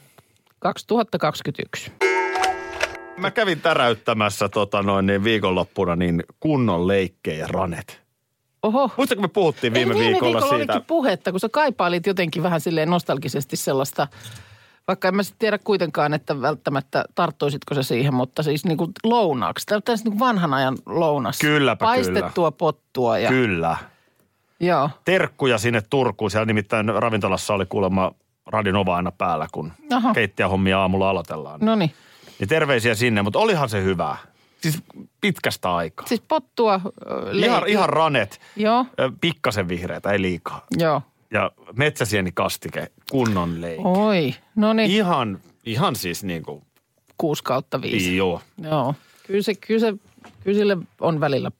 2021. 0.58 1.92
Mä 3.16 3.30
kävin 3.30 3.60
täräyttämässä 3.60 4.48
tota 4.48 4.82
noin 4.82 5.06
niin 5.06 5.24
viikonloppuna 5.24 5.96
niin 5.96 6.22
kunnon 6.40 6.88
leikkejä 6.88 7.46
ranet. 7.46 8.02
Oho. 8.62 8.90
Muistatko 8.96 9.22
me 9.22 9.28
puhuttiin 9.28 9.74
viime, 9.74 9.94
Ei, 9.94 9.98
viime 9.98 10.12
viikolla, 10.12 10.34
viikolla 10.34 10.56
siitä? 10.56 10.72
olikin 10.72 10.86
puhetta, 10.86 11.30
kun 11.30 11.40
sä 11.40 11.48
kaipailit 11.48 12.06
jotenkin 12.06 12.42
vähän 12.42 12.60
silleen 12.60 12.90
nostalgisesti 12.90 13.56
sellaista, 13.56 14.08
vaikka 14.88 15.08
en 15.08 15.16
mä 15.16 15.22
sitten 15.22 15.38
tiedä 15.38 15.58
kuitenkaan, 15.58 16.14
että 16.14 16.40
välttämättä 16.40 17.04
tarttuisitko 17.14 17.74
se 17.74 17.82
siihen, 17.82 18.14
mutta 18.14 18.42
siis 18.42 18.64
niin 18.64 18.78
kuin 18.78 18.90
lounaaksi. 19.04 19.66
Tämä 19.66 19.80
on 19.88 19.98
niin 20.04 20.18
vanhan 20.18 20.54
ajan 20.54 20.78
lounas. 20.86 21.38
Kylläpä 21.38 21.84
Paistettua 21.84 22.50
pottua 22.50 23.18
ja 23.18 23.28
Kyllä. 23.28 23.76
joo. 24.60 24.90
terkkuja 25.04 25.58
sinne 25.58 25.82
Turkuun. 25.90 26.30
Siellä 26.30 26.46
nimittäin 26.46 26.88
ravintolassa 26.88 27.54
oli 27.54 27.66
kuulemma 27.66 28.12
Radinova 28.48 28.96
aina 28.96 29.12
päällä, 29.12 29.46
kun 29.52 29.72
Aha. 29.92 30.14
keittiöhommia 30.14 30.80
aamulla 30.80 31.10
aloitellaan. 31.10 31.60
No 31.60 31.74
niin. 31.74 31.92
Niin 32.38 32.48
terveisiä 32.48 32.94
sinne, 32.94 33.22
mutta 33.22 33.38
olihan 33.38 33.68
se 33.68 33.82
hyvää. 33.82 34.16
Siis 34.60 34.82
pitkästä 35.20 35.74
aikaa. 35.74 36.06
Siis 36.06 36.20
pottua 36.28 36.80
ö, 36.84 37.30
Ihan, 37.32 37.62
ihan 37.68 37.88
ranet, 37.88 38.40
Joo, 38.56 38.86
pikkasen 39.20 39.68
vihreätä, 39.68 40.10
ei 40.10 40.22
liikaa. 40.22 40.66
joo. 40.78 41.02
Ja 41.30 41.50
metsäsieni 41.76 42.30
kastike, 42.34 42.90
kunnon 43.10 43.60
leikki. 43.60 43.82
Oi, 43.84 44.34
no 44.56 44.72
niin, 44.72 44.90
Ihan, 44.90 45.40
ihan 45.66 45.96
siis 45.96 46.24
niin 46.24 46.42
kuin, 46.42 46.62
6 47.18 47.44
kautta 47.44 47.82
5. 47.82 48.16
joo. 48.16 48.40
Joo, 48.62 48.94
kyllä, 49.26 49.42
se, 49.42 49.54
kyllä, 49.54 49.80
se, 49.80 49.94
kyllä 50.44 50.58
sille 50.58 50.76
on 51.00 51.20
välillä 51.20 51.50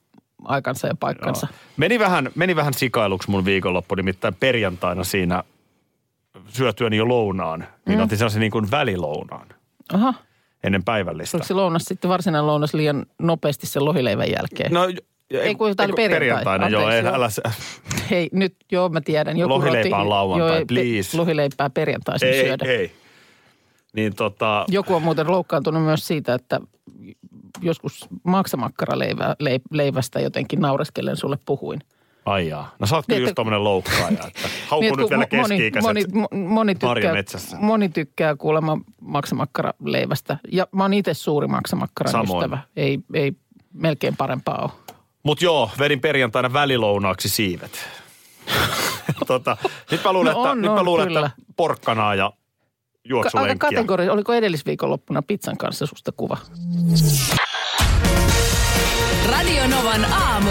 aikansa 0.44 0.86
ja 0.86 0.94
paikkansa. 1.00 1.46
Joo. 1.50 1.58
Meni 1.76 1.98
vähän, 1.98 2.30
meni 2.34 2.56
vähän 2.56 2.74
sikailuksi 2.74 3.30
mun 3.30 3.44
viikonloppu, 3.44 3.94
nimittäin 3.94 4.34
perjantaina 4.34 5.04
siinä 5.04 5.44
syötyäni 6.48 6.96
jo 6.96 7.08
lounaan. 7.08 7.66
Niin 7.86 7.98
mm. 7.98 8.04
otin 8.04 8.18
sellaisen 8.18 8.40
niin 8.40 8.52
kuin 8.52 8.70
välilounaan 8.70 9.46
Aha, 9.92 10.14
ennen 10.64 10.84
päivällistä. 10.84 11.36
oliko 11.36 11.46
se 11.46 11.54
lounas 11.54 11.82
sitten 11.84 12.08
varsinainen 12.10 12.46
lounas 12.46 12.74
liian 12.74 13.06
nopeasti 13.18 13.66
sen 13.66 13.84
lohileivän 13.84 14.30
jälkeen? 14.30 14.72
No, 14.72 14.80
Ei, 15.30 15.54
kun 15.54 15.76
tämä 15.76 15.84
oli 15.84 15.92
perjantai. 15.92 16.18
Perjantaina, 16.20 16.68
joo, 16.68 16.82
Anteeksi, 16.82 17.06
ei, 17.06 17.10
joo. 17.10 17.14
älä, 17.14 17.30
sä- 17.30 17.42
Hei, 18.10 18.28
nyt 18.32 18.56
joo 18.72 18.88
mä 18.88 19.00
tiedän. 19.00 19.36
Joku 19.36 19.54
Lohileipä 19.54 19.88
roti- 19.96 20.00
on 20.00 20.08
lauantai, 20.08 20.48
joo, 20.48 20.56
ei, 20.56 20.64
pe- 20.64 20.74
please. 20.74 21.16
Lohileipää 21.16 21.70
perjantaisin 21.70 22.28
ei, 22.28 22.44
syödä. 22.44 22.64
ei. 22.64 22.92
Niin 23.92 24.14
tota, 24.14 24.64
Joku 24.68 24.94
on 24.94 25.02
muuten 25.02 25.30
loukkaantunut 25.30 25.82
myös 25.82 26.06
siitä, 26.06 26.34
että 26.34 26.60
joskus 27.62 28.06
maksamakkaraleivästä 28.24 30.20
jotenkin 30.20 30.60
naureskellen 30.60 31.16
sulle 31.16 31.38
puhuin. 31.46 31.80
Ai 32.28 32.48
jaa. 32.48 32.74
No 32.78 32.86
sä 32.86 32.96
oot 32.96 33.06
kyllä 33.06 33.18
Niin, 33.18 33.22
just 33.24 33.34
tommonen 33.34 33.64
loukkaaja, 33.64 34.08
että 34.08 34.48
hauku 34.68 34.80
Niin, 34.82 34.94
nyt 34.98 35.10
vielä 35.10 35.26
moni, 35.32 35.56
keski-ikäiset. 35.58 35.82
moni, 35.82 36.02
mo- 36.04 36.36
moni, 36.48 36.74
tykkää, 36.74 36.88
marjametsässä. 36.88 37.56
moni 37.60 37.88
tykkää 37.88 38.36
kuulemma 38.36 38.78
maksamakkaraleivästä. 39.00 40.38
Ja 40.52 40.66
mä 40.72 40.84
oon 40.84 40.94
itse 40.94 41.14
suuri 41.14 41.46
maksamakkaran 41.46 42.12
Samoin. 42.12 42.44
ystävä. 42.44 42.58
Ei, 42.76 42.98
ei 43.14 43.32
melkein 43.72 44.16
parempaa 44.16 44.58
ole. 44.62 44.70
Mut 45.22 45.42
joo, 45.42 45.70
vedin 45.78 46.00
perjantaina 46.00 46.52
välilounaaksi 46.52 47.28
siivet. 47.28 47.70
tota, 49.26 49.56
nyt 49.90 50.04
mä 50.04 50.12
luulen, 50.12 50.32
No 50.34 50.40
että, 50.40 50.50
on, 50.50 50.60
nyt 50.62 50.70
mä 50.72 50.78
on, 50.78 50.84
luulen 50.84 51.06
kyllä. 51.06 51.26
että 51.26 51.42
porkkanaa 51.56 52.14
ja 52.14 52.24
Ka- 52.30 52.36
aika 52.36 53.08
juoksulenkkiä. 53.08 53.56
kategori, 53.70 54.08
oliko 54.08 54.32
edellisviikonloppuna 54.32 55.22
pizzan 55.22 55.56
kanssa 55.56 55.86
susta 55.86 56.12
kuva? 56.12 56.36
Radio 59.30 59.66
Novan 59.66 60.04
aamu. 60.12 60.50